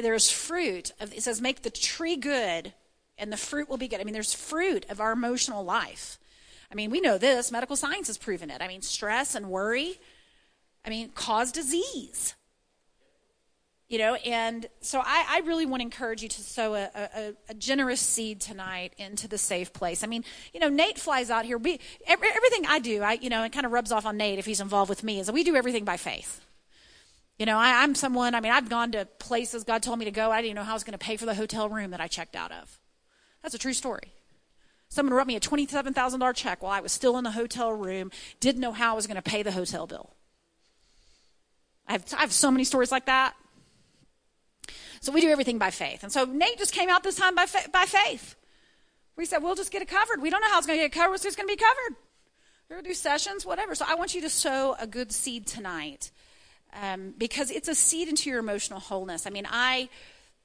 [0.00, 0.92] There is fruit.
[1.00, 2.72] Of, it says, "Make the tree good,
[3.18, 6.20] and the fruit will be good." I mean, there's fruit of our emotional life.
[6.70, 7.50] I mean, we know this.
[7.50, 8.62] Medical science has proven it.
[8.62, 9.98] I mean, stress and worry.
[10.84, 12.36] I mean, cause disease
[13.90, 17.34] you know and so I, I, really want to encourage you to sow a, a,
[17.50, 20.02] a, generous seed tonight into the safe place.
[20.02, 21.58] I mean you know nate flies out here.
[21.58, 24.38] We every, everything i do i you know it kind of rubs off on nate
[24.38, 26.40] if he's involved with me is we do everything by faith.
[27.36, 30.10] You know I, i'm someone i mean i've gone to places god told me to
[30.12, 30.30] go.
[30.30, 32.06] I didn't know how i was going to pay for the hotel room that i
[32.06, 32.78] checked out of.
[33.42, 34.12] That's a true story.
[34.88, 38.60] Someone wrote me a $27000 check while i was still in the hotel room didn't
[38.60, 40.14] know how i was going to pay the hotel bill.
[41.88, 43.34] I have, I have so many stories like that
[45.00, 46.02] so we do everything by faith.
[46.02, 48.36] And so Nate just came out this time by, fa- by faith.
[49.16, 50.20] We said, we'll just get it covered.
[50.22, 51.14] We don't know how it's going to get covered.
[51.14, 51.96] It's just going to be covered.
[52.68, 53.74] We're going to do sessions, whatever.
[53.74, 56.10] So I want you to sow a good seed tonight
[56.80, 59.26] um, because it's a seed into your emotional wholeness.
[59.26, 59.88] I mean, I,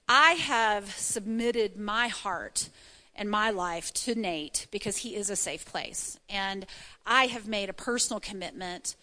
[0.10, 2.69] I have submitted my heart
[3.15, 6.19] and my life to Nate because he is a safe place.
[6.30, 6.65] And
[7.06, 8.95] I have made a personal commitment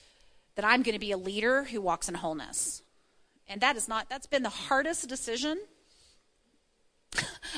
[0.55, 2.82] that I'm going to be a leader who walks in wholeness.
[3.53, 5.59] And that is not, that's been the hardest decision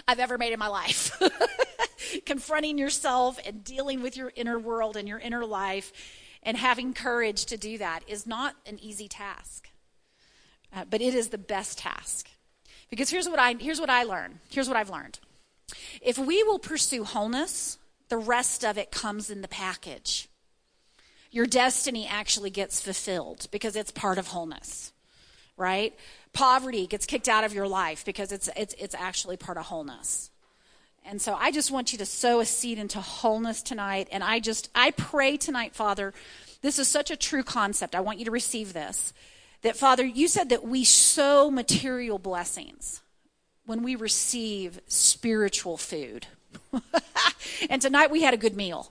[0.09, 1.16] I've ever made in my life.
[2.27, 5.93] Confronting yourself and dealing with your inner world and your inner life
[6.43, 9.69] and having courage to do that is not an easy task.
[10.75, 12.29] Uh, but it is the best task.
[12.91, 14.41] Because here's what I here's what I learned.
[14.51, 15.21] Here's what I've learned.
[16.03, 20.29] If we will pursue wholeness, the rest of it comes in the package.
[21.31, 24.93] Your destiny actually gets fulfilled because it's part of wholeness
[25.57, 25.95] right?
[26.33, 30.31] Poverty gets kicked out of your life because it's, it's, it's actually part of wholeness.
[31.05, 34.09] And so I just want you to sow a seed into wholeness tonight.
[34.11, 36.15] And I just, I pray tonight, Father,
[36.63, 37.95] this is such a true concept.
[37.95, 39.13] I want you to receive this.
[39.63, 43.03] That, Father, you said that we sow material blessings
[43.67, 46.27] when we receive spiritual food.
[47.71, 48.91] and tonight we had a good meal.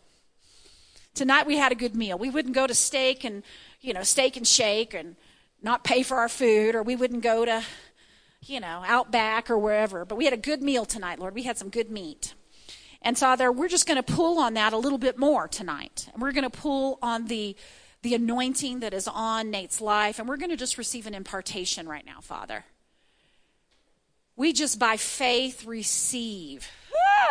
[1.16, 2.18] Tonight we had a good meal.
[2.18, 3.44] We wouldn't go to steak and,
[3.82, 5.16] you know, steak and shake and,
[5.64, 7.64] not pay for our food, or we wouldn't go to,
[8.42, 10.06] you know, Outback or wherever.
[10.06, 11.34] But we had a good meal tonight, Lord.
[11.34, 12.34] We had some good meat.
[13.02, 16.10] And Father, we're just going to pull on that a little bit more tonight.
[16.14, 17.56] And we're going to pull on the
[18.04, 21.88] the anointing that is on Nate's life and we're going to just receive an impartation
[21.88, 22.66] right now, Father.
[24.36, 26.70] We just by faith receive.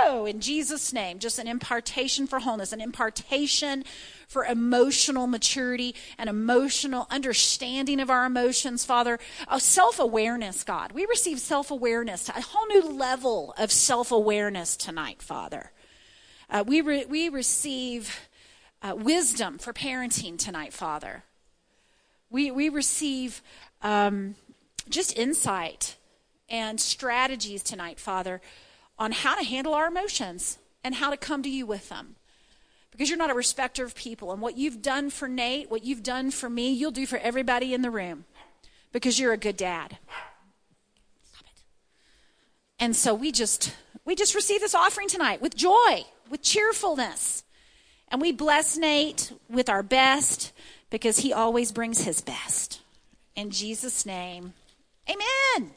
[0.00, 3.84] Whoa, in Jesus' name, just an impartation for wholeness, an impartation
[4.32, 9.18] for emotional maturity and emotional understanding of our emotions, Father.
[9.48, 10.92] A self awareness, God.
[10.92, 15.70] We receive self awareness, a whole new level of self awareness tonight, Father.
[16.48, 18.28] Uh, we, re- we receive
[18.82, 21.24] uh, wisdom for parenting tonight, Father.
[22.30, 23.42] We, we receive
[23.82, 24.34] um,
[24.88, 25.96] just insight
[26.48, 28.40] and strategies tonight, Father,
[28.98, 32.16] on how to handle our emotions and how to come to you with them.
[32.92, 34.32] Because you're not a respecter of people.
[34.32, 37.74] And what you've done for Nate, what you've done for me, you'll do for everybody
[37.74, 38.26] in the room.
[38.92, 39.98] Because you're a good dad.
[41.24, 41.62] Stop it.
[42.78, 43.74] And so we just
[44.04, 47.44] we just receive this offering tonight with joy, with cheerfulness.
[48.08, 50.52] And we bless Nate with our best
[50.90, 52.82] because he always brings his best.
[53.34, 54.52] In Jesus' name,
[55.08, 55.72] amen.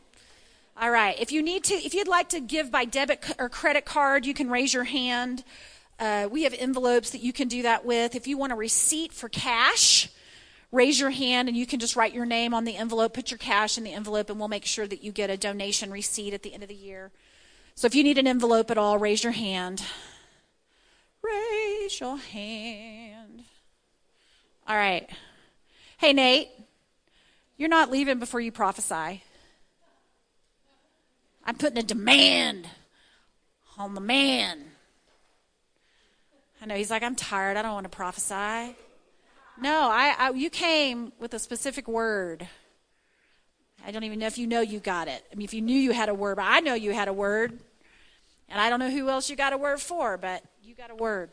[0.78, 1.18] All right.
[1.18, 4.34] If you need to, if you'd like to give by debit or credit card, you
[4.34, 5.46] can raise your hand.
[5.98, 8.16] Uh, we have envelopes that you can do that with.
[8.16, 10.10] If you want a receipt for cash,
[10.72, 13.38] raise your hand and you can just write your name on the envelope, put your
[13.38, 16.44] cash in the envelope, and we'll make sure that you get a donation receipt at
[16.44, 17.12] the end of the year.
[17.76, 19.84] So if you need an envelope at all, raise your hand.
[21.22, 23.44] Raise your hand.
[24.68, 25.10] All right.
[25.98, 26.50] Hey, Nate,
[27.58, 29.24] you're not leaving before you prophesy.
[31.46, 32.68] I'm putting a demand
[33.78, 34.65] on the man.
[36.66, 37.58] I know he's like, I'm tired.
[37.58, 38.76] I don't want to prophesy.
[39.62, 42.48] No, I, I, you came with a specific word.
[43.86, 45.24] I don't even know if you know you got it.
[45.32, 47.14] I mean, if you knew you had a word, but I know you had a
[47.14, 47.60] word.
[48.50, 50.96] And I don't know who else you got a word for, but you got a
[50.96, 51.30] word.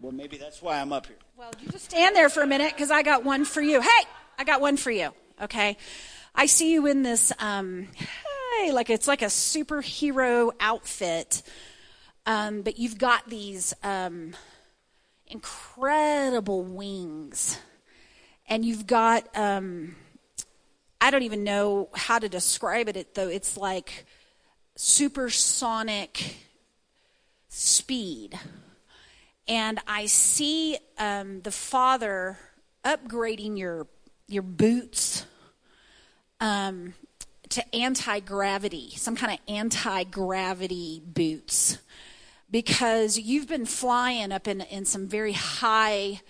[0.00, 1.16] Well, maybe that's why I'm up here.
[1.36, 3.80] Well, you just stand there for a minute because I got one for you.
[3.80, 4.04] Hey,
[4.38, 5.10] I got one for you.
[5.42, 5.76] Okay.
[6.34, 11.42] I see you in this, um, hey, like it's like a superhero outfit,
[12.26, 14.34] um, but you've got these um,
[15.26, 17.58] incredible wings,
[18.48, 19.96] and you've got, um,
[21.00, 23.28] I don't even know how to describe it, though.
[23.28, 24.06] It's like
[24.76, 26.36] supersonic
[27.48, 28.38] speed
[29.48, 32.38] and I see um, the Father
[32.84, 33.86] upgrading your
[34.28, 35.24] your boots
[36.40, 36.94] um,
[37.48, 41.78] to anti gravity, some kind of anti gravity boots,
[42.50, 46.20] because you've been flying up in in some very high.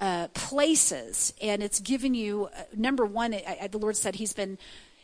[0.00, 4.32] Uh, places and it's given you uh, number one I, I, the lord said he's
[4.32, 4.58] been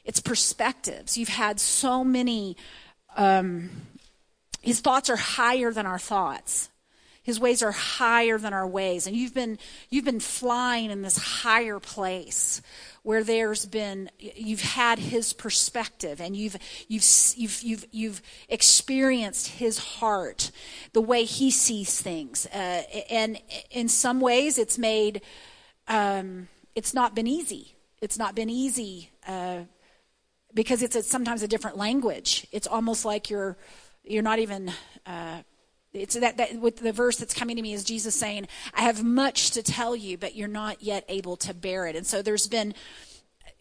[0.04, 2.56] it's perspectives you've had so many
[3.16, 3.70] um,
[4.62, 6.69] his thoughts are higher than our thoughts
[7.30, 9.06] his ways are higher than our ways.
[9.06, 9.56] And you've been,
[9.88, 12.60] you've been flying in this higher place
[13.02, 16.56] where there's been, you've had his perspective and you've,
[16.88, 17.04] you've,
[17.36, 20.50] you've, you've, you've experienced his heart,
[20.92, 22.46] the way he sees things.
[22.46, 23.38] Uh, and
[23.70, 25.22] in some ways it's made,
[25.86, 27.76] um, it's not been easy.
[28.02, 29.60] It's not been easy, uh,
[30.52, 32.46] because it's a, sometimes a different language.
[32.50, 33.56] It's almost like you're,
[34.02, 34.72] you're not even,
[35.06, 35.42] uh,
[35.92, 39.02] it's that, that with the verse that's coming to me is Jesus saying, I have
[39.02, 41.96] much to tell you, but you're not yet able to bear it.
[41.96, 42.74] And so there's been,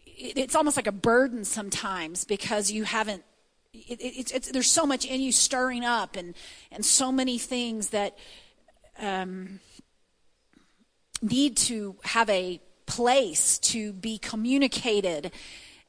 [0.04, 3.24] it's almost like a burden sometimes because you haven't,
[3.72, 6.34] it, it's, it's, there's so much in you stirring up and,
[6.70, 8.16] and so many things that
[9.00, 9.58] um,
[11.20, 15.32] need to have a place to be communicated.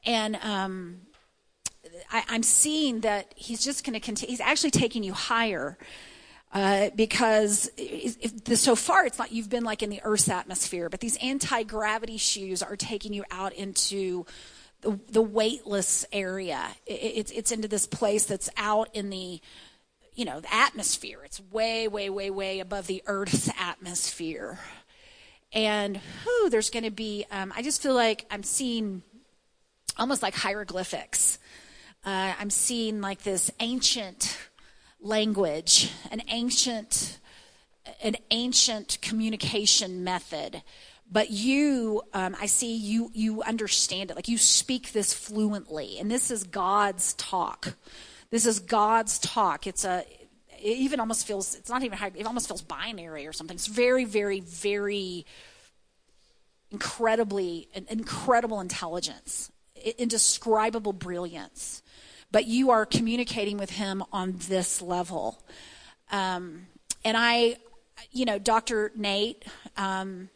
[0.05, 1.01] And um,
[2.11, 5.77] I, I'm seeing that he's just going to continue, he's actually taking you higher.
[6.53, 10.99] Uh, because if so far it's not you've been like in the Earth's atmosphere, but
[10.99, 14.26] these anti-gravity shoes are taking you out into
[14.82, 16.61] the, the weightless area.
[16.86, 19.40] It, it's it's into this place that's out in the
[20.14, 21.19] you know the atmosphere.
[21.23, 24.60] It's way way way way above the Earth's atmosphere,
[25.53, 27.26] and whew, there's going to be.
[27.32, 29.03] Um, I just feel like I'm seeing
[29.98, 31.40] almost like hieroglyphics.
[32.03, 34.38] Uh, I'm seeing like this ancient
[35.02, 37.19] language, an ancient,
[38.03, 40.61] an ancient communication method.
[41.11, 44.15] But you, um, I see you, you understand it.
[44.15, 45.99] Like you speak this fluently.
[45.99, 47.76] And this is God's talk.
[48.30, 49.68] This is God's talk.
[49.68, 50.06] It's a,
[50.61, 53.56] it even almost feels it's not even high, it almost feels binary or something.
[53.56, 55.26] It's very, very, very
[56.72, 59.52] incredibly incredible intelligence,
[59.98, 61.82] indescribable brilliance.
[62.31, 65.43] But you are communicating with him on this level.
[66.11, 66.67] Um,
[67.03, 67.57] and I,
[68.11, 68.91] you know, Dr.
[68.95, 69.43] Nate,
[69.77, 70.29] um,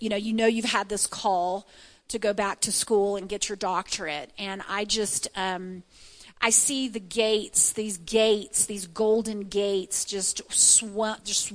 [0.00, 1.68] you know, you know you've had this call
[2.08, 4.30] to go back to school and get your doctorate.
[4.38, 5.82] And I just, um,
[6.40, 11.52] I see the gates, these gates, these golden gates just sw- just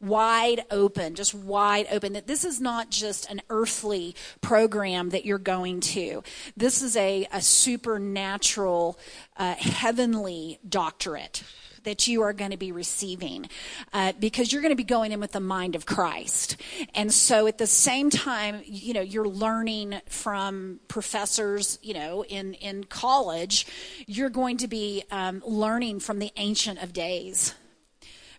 [0.00, 2.12] wide open, just wide open.
[2.14, 6.22] That this is not just an earthly program that you're going to.
[6.56, 8.98] This is a, a supernatural,
[9.36, 11.42] uh, heavenly doctorate
[11.86, 13.48] that you are going to be receiving
[13.92, 16.56] uh, because you're going to be going in with the mind of Christ.
[16.94, 22.54] And so at the same time, you know, you're learning from professors, you know, in,
[22.54, 23.66] in college,
[24.06, 27.54] you're going to be um, learning from the Ancient of Days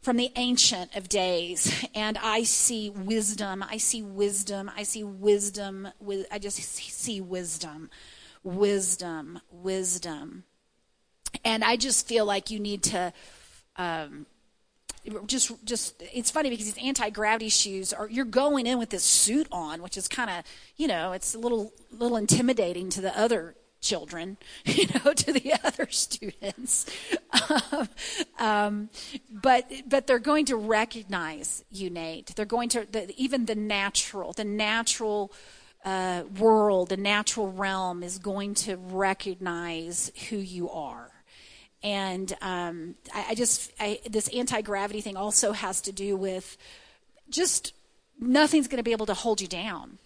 [0.07, 5.85] from the ancient of days and i see wisdom i see wisdom i see wisdom
[6.31, 7.89] i just see wisdom
[8.41, 10.45] wisdom wisdom.
[11.43, 13.11] And i just feel like you need to
[13.75, 14.25] um,
[15.25, 19.45] just just it's funny because these anti-gravity shoes are you're going in with this suit
[19.51, 20.45] on which is kind of
[20.77, 25.53] you know it's a little little intimidating to the other children you know to the
[25.63, 26.85] other students.
[27.49, 27.89] Um,
[28.39, 28.89] um,
[29.29, 34.33] but but they're going to recognize you nate they're going to the, even the natural
[34.33, 35.31] the natural
[35.85, 41.11] uh, world the natural realm is going to recognize who you are.
[41.83, 46.57] And um, I, I, just I, this anti gravity thing also has to do with
[47.29, 47.73] just
[48.19, 49.99] nothing's going to be able to hold you down.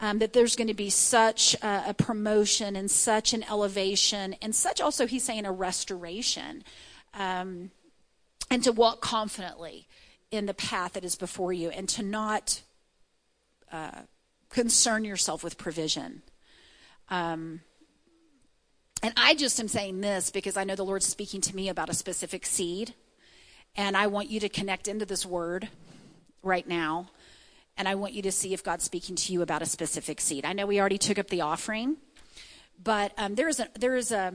[0.00, 4.52] Um, that there's going to be such a, a, promotion and such an elevation and
[4.52, 6.64] such also he's saying a restoration
[7.14, 7.70] um,
[8.50, 9.86] and to walk confidently
[10.32, 12.62] in the path that is before you and to not
[13.70, 14.02] uh,
[14.50, 16.22] concern yourself with provision
[17.08, 17.60] um,
[19.04, 21.90] and I just am saying this because I know the Lord's speaking to me about
[21.90, 22.94] a specific seed.
[23.76, 25.68] And I want you to connect into this word
[26.42, 27.10] right now.
[27.76, 30.44] And I want you to see if God's speaking to you about a specific seed.
[30.44, 31.96] I know we already took up the offering,
[32.82, 34.34] but um, there is a there is a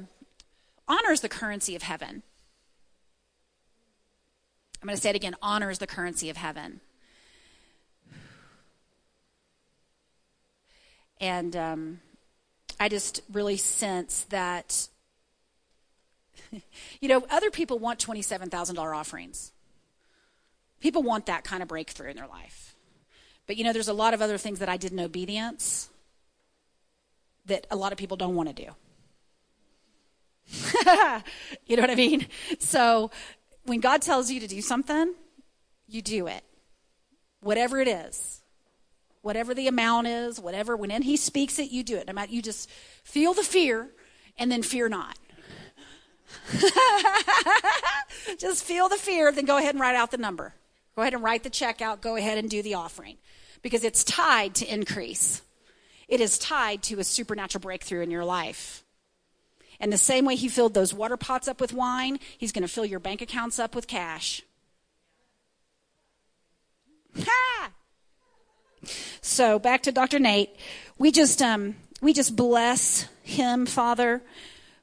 [0.87, 2.23] honor is the currency of heaven.
[4.81, 5.35] I'm going to say it again.
[5.41, 6.79] Honor is the currency of heaven.
[11.19, 11.99] And um,
[12.79, 14.87] I just really sense that,
[17.01, 19.51] you know, other people want $27,000 offerings.
[20.79, 22.68] People want that kind of breakthrough in their life.
[23.49, 25.89] But, you know, there's a lot of other things that I did in obedience
[27.47, 28.69] that a lot of people don't want to do.
[31.65, 32.27] you know what I mean?
[32.59, 33.09] So
[33.63, 35.15] when God tells you to do something,
[35.87, 36.43] you do it.
[37.41, 38.43] Whatever it is
[39.21, 42.07] whatever the amount is, whatever, when he speaks it, you do it.
[42.07, 42.69] No matter, you just
[43.03, 43.89] feel the fear
[44.37, 45.17] and then fear not.
[48.37, 50.53] just feel the fear, then go ahead and write out the number.
[50.95, 51.99] Go ahead and write the check out.
[51.99, 53.17] Go ahead and do the offering
[53.61, 55.41] because it's tied to increase.
[56.07, 58.83] It is tied to a supernatural breakthrough in your life.
[59.79, 62.67] And the same way he filled those water pots up with wine, he's going to
[62.67, 64.41] fill your bank accounts up with cash.
[67.17, 67.71] Ha!
[69.21, 70.19] So back to Dr.
[70.19, 70.49] Nate.
[70.97, 74.21] We just um, we just bless him, Father.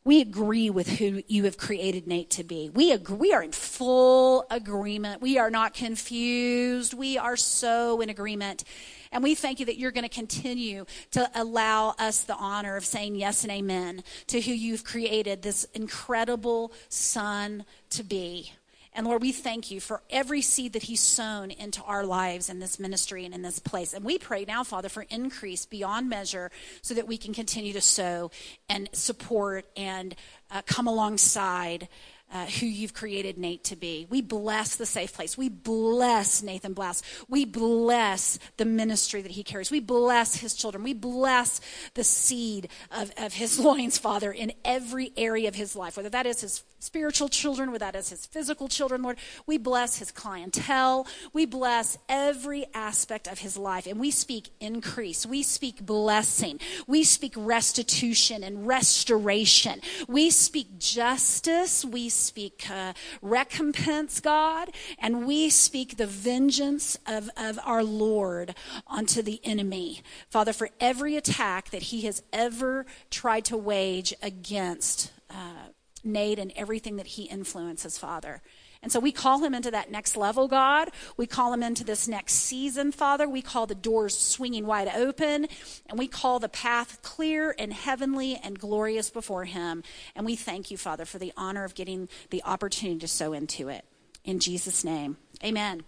[0.07, 2.71] We agree with who you have created Nate to be.
[2.73, 5.21] We agree, we are in full agreement.
[5.21, 6.95] We are not confused.
[6.95, 8.63] We are so in agreement.
[9.11, 12.85] And we thank you that you're going to continue to allow us the honor of
[12.85, 18.53] saying yes and amen to who you've created this incredible son to be.
[18.97, 22.61] And Lord, we thank you for every seed that He's sown into our lives in
[22.61, 23.93] this ministry and in this place.
[23.93, 26.51] And we pray now, Father, for increase beyond measure
[26.81, 28.31] so that we can continue to sow
[28.71, 30.17] and support and
[30.51, 31.89] uh, come alongside
[32.33, 34.07] uh, who you've created Nate to be.
[34.11, 35.39] We bless the safe place.
[35.39, 37.03] We bless Nathan Blouse.
[37.29, 39.71] We bless the ministry that he carries.
[39.71, 40.83] We bless his children.
[40.83, 41.61] We bless
[41.95, 46.27] the seed of, of his loins, Father, in every area of his life, whether that
[46.27, 49.19] is his spiritual children, whether that is his physical children, Lord.
[49.47, 51.07] We bless his clientele.
[51.33, 53.87] We bless every aspect of his life.
[53.87, 55.25] And we speak increase.
[55.25, 56.61] We speak blessing.
[56.87, 59.81] We speak restitution and restoration.
[60.09, 61.85] We speak justice.
[61.85, 68.55] We speak uh, recompense, God, and we speak the vengeance of, of our Lord
[68.87, 70.03] onto the enemy.
[70.31, 75.71] Father, for every attack that he has ever tried to wage against uh,
[76.05, 78.43] Nate and everything that he influences, Father.
[78.87, 80.91] And so we call him into that next level, God.
[81.17, 83.29] We call him into this next season, Father.
[83.29, 85.49] We call the doors swinging wide open,
[85.89, 89.83] and we call the path clear and heavenly and glorious before him.
[90.15, 93.69] And we thank you, Father, for the honor of getting the opportunity to sow into
[93.69, 93.85] it.
[94.25, 95.83] In Jesus' name, amen.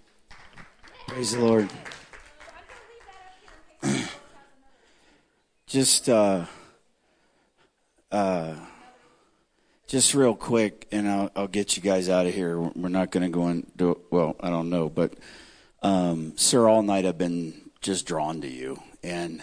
[1.06, 1.68] Praise the Lord.
[5.68, 6.46] just uh,
[8.10, 8.56] uh,
[9.88, 12.60] just real quick, and I'll, I'll get you guys out of here.
[12.60, 15.14] We're not going to go and into well, I don't know, but
[15.82, 19.42] um, sir, all night I've been just drawn to you, and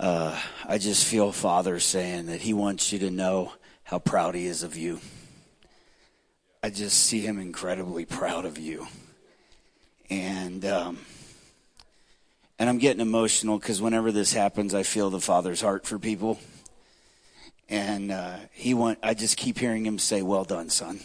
[0.00, 3.52] uh, I just feel Father saying that He wants you to know
[3.84, 4.98] how proud He is of you.
[6.62, 8.88] I just see Him incredibly proud of you,
[10.10, 10.64] and.
[10.64, 10.98] Um,
[12.56, 16.38] and I'm getting emotional because whenever this happens, I feel the Father's heart for people.
[17.68, 21.00] And uh, he want, I just keep hearing him say, "Well done, son.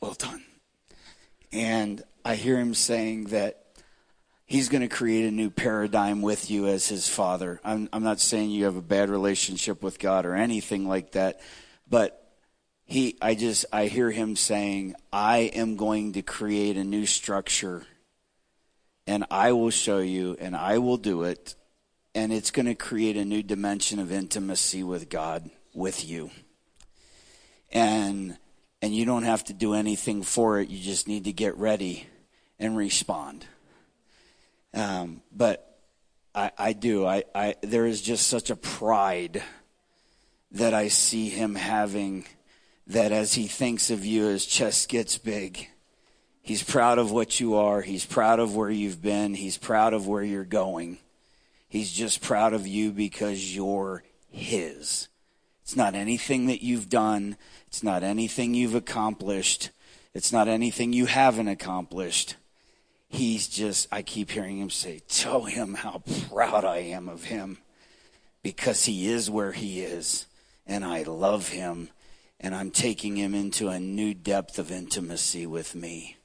[0.00, 0.42] Well done."
[1.52, 3.64] And I hear him saying that
[4.46, 7.60] he's going to create a new paradigm with you as his father.
[7.64, 11.40] I'm, I'm not saying you have a bad relationship with God or anything like that,
[11.88, 12.16] but
[12.84, 17.86] he, I just, I hear him saying, "I am going to create a new structure."
[19.10, 21.56] and I will show you and I will do it.
[22.14, 26.30] And it's going to create a new dimension of intimacy with God with you.
[27.72, 28.36] And
[28.82, 30.70] and you don't have to do anything for it.
[30.70, 32.06] You just need to get ready
[32.58, 33.44] and respond.
[34.72, 35.78] Um, but
[36.34, 37.06] I, I do.
[37.06, 39.42] I, I there is just such a pride
[40.52, 42.24] that I see him having
[42.86, 45.68] that as he thinks of you, his chest gets big
[46.42, 47.82] He's proud of what you are.
[47.82, 49.34] He's proud of where you've been.
[49.34, 50.98] He's proud of where you're going.
[51.70, 55.08] He's just proud of you because you're His.
[55.62, 57.36] It's not anything that you've done.
[57.68, 59.70] It's not anything you've accomplished.
[60.12, 62.34] It's not anything you haven't accomplished.
[63.08, 67.58] He's just, I keep hearing him say, Tell him how proud I am of him
[68.42, 70.26] because he is where he is
[70.66, 71.90] and I love him
[72.40, 76.16] and I'm taking him into a new depth of intimacy with me.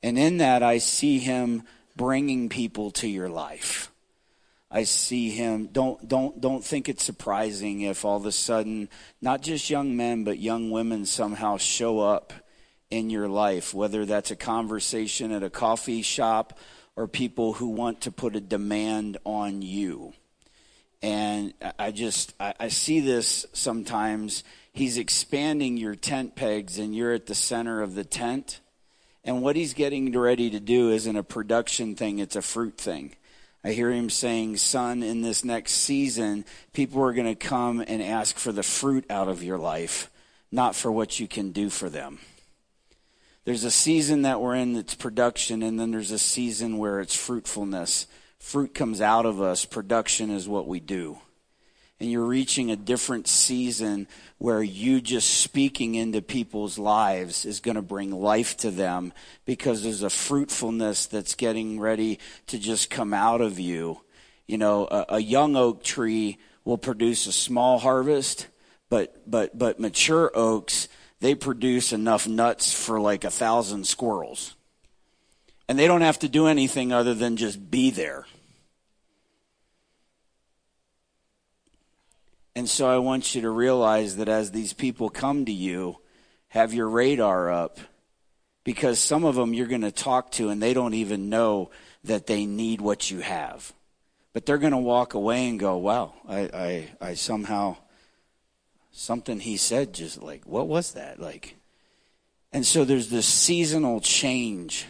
[0.00, 1.64] And in that, I see him
[1.96, 3.90] bringing people to your life.
[4.70, 5.66] I see him.
[5.72, 8.88] Don't don't don't think it's surprising if all of a sudden,
[9.20, 12.32] not just young men but young women somehow show up
[12.90, 13.74] in your life.
[13.74, 16.58] Whether that's a conversation at a coffee shop
[16.94, 20.12] or people who want to put a demand on you.
[21.02, 24.44] And I just I, I see this sometimes.
[24.72, 28.60] He's expanding your tent pegs, and you're at the center of the tent
[29.24, 33.14] and what he's getting ready to do isn't a production thing, it's a fruit thing.
[33.62, 38.02] I hear him saying, Son, in this next season, people are going to come and
[38.02, 40.10] ask for the fruit out of your life,
[40.50, 42.18] not for what you can do for them.
[43.44, 47.16] There's a season that we're in that's production, and then there's a season where it's
[47.16, 48.06] fruitfulness.
[48.38, 51.18] Fruit comes out of us, production is what we do
[52.00, 54.08] and you're reaching a different season
[54.38, 59.12] where you just speaking into people's lives is going to bring life to them
[59.44, 64.00] because there's a fruitfulness that's getting ready to just come out of you.
[64.46, 68.46] You know, a, a young oak tree will produce a small harvest,
[68.88, 70.88] but but but mature oaks
[71.20, 74.56] they produce enough nuts for like a thousand squirrels.
[75.68, 78.26] And they don't have to do anything other than just be there.
[82.54, 85.98] And so I want you to realize that as these people come to you,
[86.48, 87.78] have your radar up
[88.64, 91.70] because some of them you're going to talk to and they don't even know
[92.04, 93.72] that they need what you have.
[94.32, 97.76] But they're going to walk away and go, wow, I, I, I somehow,
[98.92, 101.20] something he said just like, what was that?
[101.20, 101.56] Like,
[102.52, 104.86] and so there's this seasonal change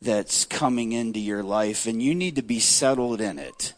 [0.00, 3.74] that's coming into your life and you need to be settled in it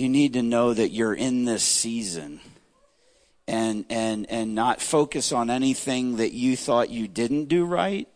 [0.00, 2.40] you need to know that you're in this season
[3.46, 8.08] and and and not focus on anything that you thought you didn't do right.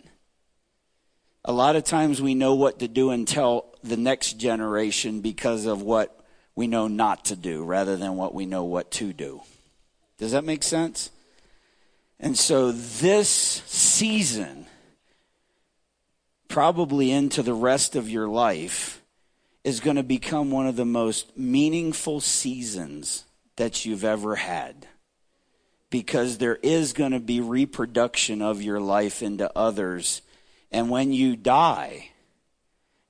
[1.44, 5.66] A lot of times we know what to do and tell the next generation because
[5.66, 6.24] of what
[6.56, 9.42] we know not to do rather than what we know what to do.
[10.16, 11.10] Does that make sense?
[12.18, 14.64] And so this season
[16.48, 19.02] probably into the rest of your life
[19.64, 23.24] is going to become one of the most meaningful seasons
[23.56, 24.86] that you've ever had.
[25.90, 30.22] Because there is going to be reproduction of your life into others.
[30.70, 32.10] And when you die,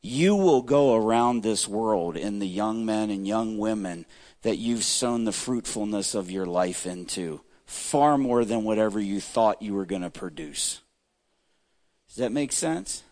[0.01, 4.05] you will go around this world in the young men and young women
[4.43, 9.62] that you've sown the fruitfulness of your life into, far more than whatever you thought
[9.62, 10.82] you were going to produce.
[12.09, 13.02] Does that make sense?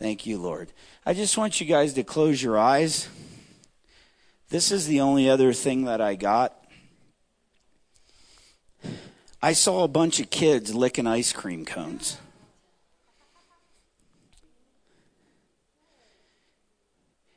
[0.00, 0.72] Thank you, Lord.
[1.04, 3.06] I just want you guys to close your eyes.
[4.48, 6.56] This is the only other thing that I got.
[9.42, 12.16] I saw a bunch of kids licking ice cream cones.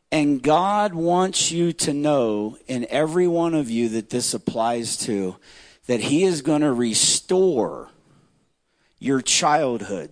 [0.10, 5.36] And God wants you to know, in every one of you that this applies to,
[5.88, 7.90] that He is going to restore
[9.00, 10.12] your childhood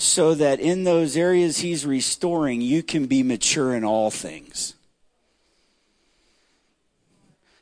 [0.00, 4.72] so that in those areas He's restoring, you can be mature in all things.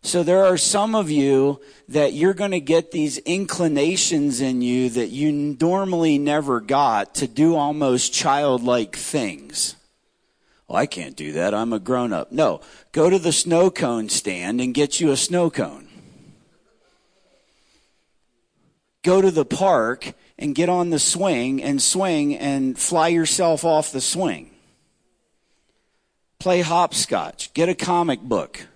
[0.02, 4.88] So there are some of you that you're going to get these inclinations in you
[4.90, 9.74] that you normally never got to do almost childlike things.
[10.68, 11.54] Well, I can't do that.
[11.54, 12.30] I'm a grown up.
[12.30, 12.60] No,
[12.92, 15.88] go to the snow cone stand and get you a snow cone.
[19.02, 23.90] Go to the park and get on the swing and swing and fly yourself off
[23.90, 24.50] the swing.
[26.38, 27.52] Play hopscotch.
[27.54, 28.66] Get a comic book.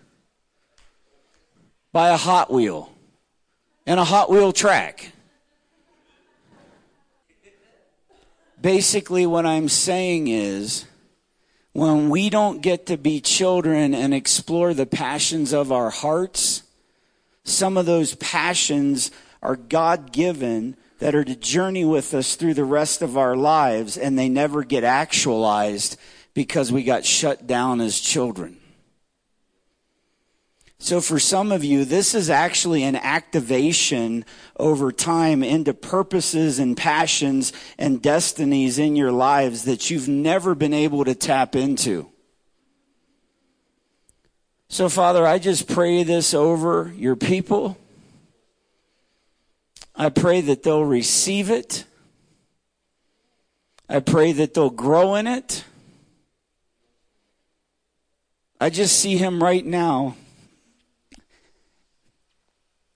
[1.93, 2.91] Buy a Hot Wheel
[3.87, 5.13] and a Hot Wheel track.
[8.61, 10.87] Basically, what I'm saying is
[11.73, 16.63] when we don't get to be children and explore the passions of our hearts,
[17.45, 19.11] some of those passions
[19.43, 23.99] are God given that are to journey with us through the rest of our lives
[23.99, 25.99] and they never get actualized
[26.33, 28.57] because we got shut down as children.
[30.79, 34.25] So for some of you, this is actually an activation
[34.61, 40.73] over time into purposes and passions and destinies in your lives that you've never been
[40.73, 42.09] able to tap into.
[44.69, 47.77] So Father, I just pray this over your people.
[49.95, 51.85] I pray that they'll receive it.
[53.89, 55.65] I pray that they'll grow in it.
[58.61, 60.17] I just see him right now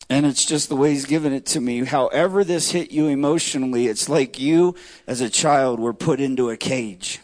[0.08, 1.84] and it's just the way he's given it to me.
[1.84, 4.74] However, this hit you emotionally, it's like you
[5.06, 7.20] as a child were put into a cage.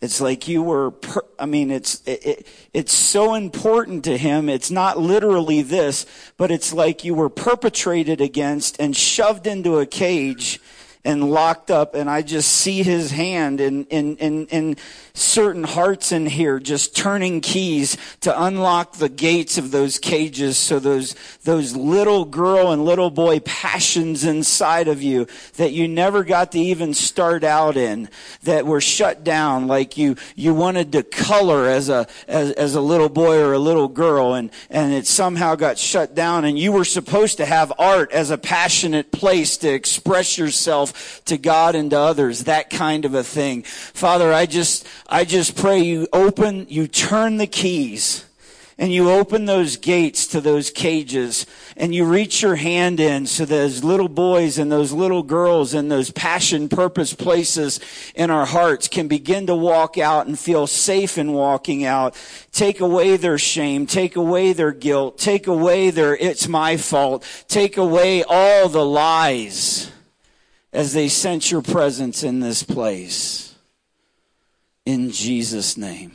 [0.00, 4.48] It's like you were, per, I mean, it's, it, it, it's so important to him.
[4.48, 6.06] It's not literally this,
[6.36, 10.60] but it's like you were perpetrated against and shoved into a cage
[11.08, 14.76] and locked up and I just see his hand in, in, in, in
[15.14, 20.78] certain hearts in here just turning keys to unlock the gates of those cages so
[20.78, 21.14] those,
[21.44, 25.26] those little girl and little boy passions inside of you
[25.56, 28.10] that you never got to even start out in
[28.42, 32.82] that were shut down like you, you wanted to color as a, as, as a
[32.82, 36.70] little boy or a little girl and, and it somehow got shut down and you
[36.70, 40.92] were supposed to have art as a passionate place to express yourself
[41.26, 43.62] to God and to others, that kind of a thing.
[43.62, 48.24] Father, I just, I just pray you open, you turn the keys
[48.80, 51.46] and you open those gates to those cages
[51.76, 55.90] and you reach your hand in so those little boys and those little girls and
[55.90, 57.80] those passion purpose places
[58.14, 62.14] in our hearts can begin to walk out and feel safe in walking out.
[62.52, 67.76] Take away their shame, take away their guilt, take away their it's my fault, take
[67.76, 69.90] away all the lies
[70.72, 73.54] as they sense your presence in this place
[74.84, 76.12] in Jesus' name.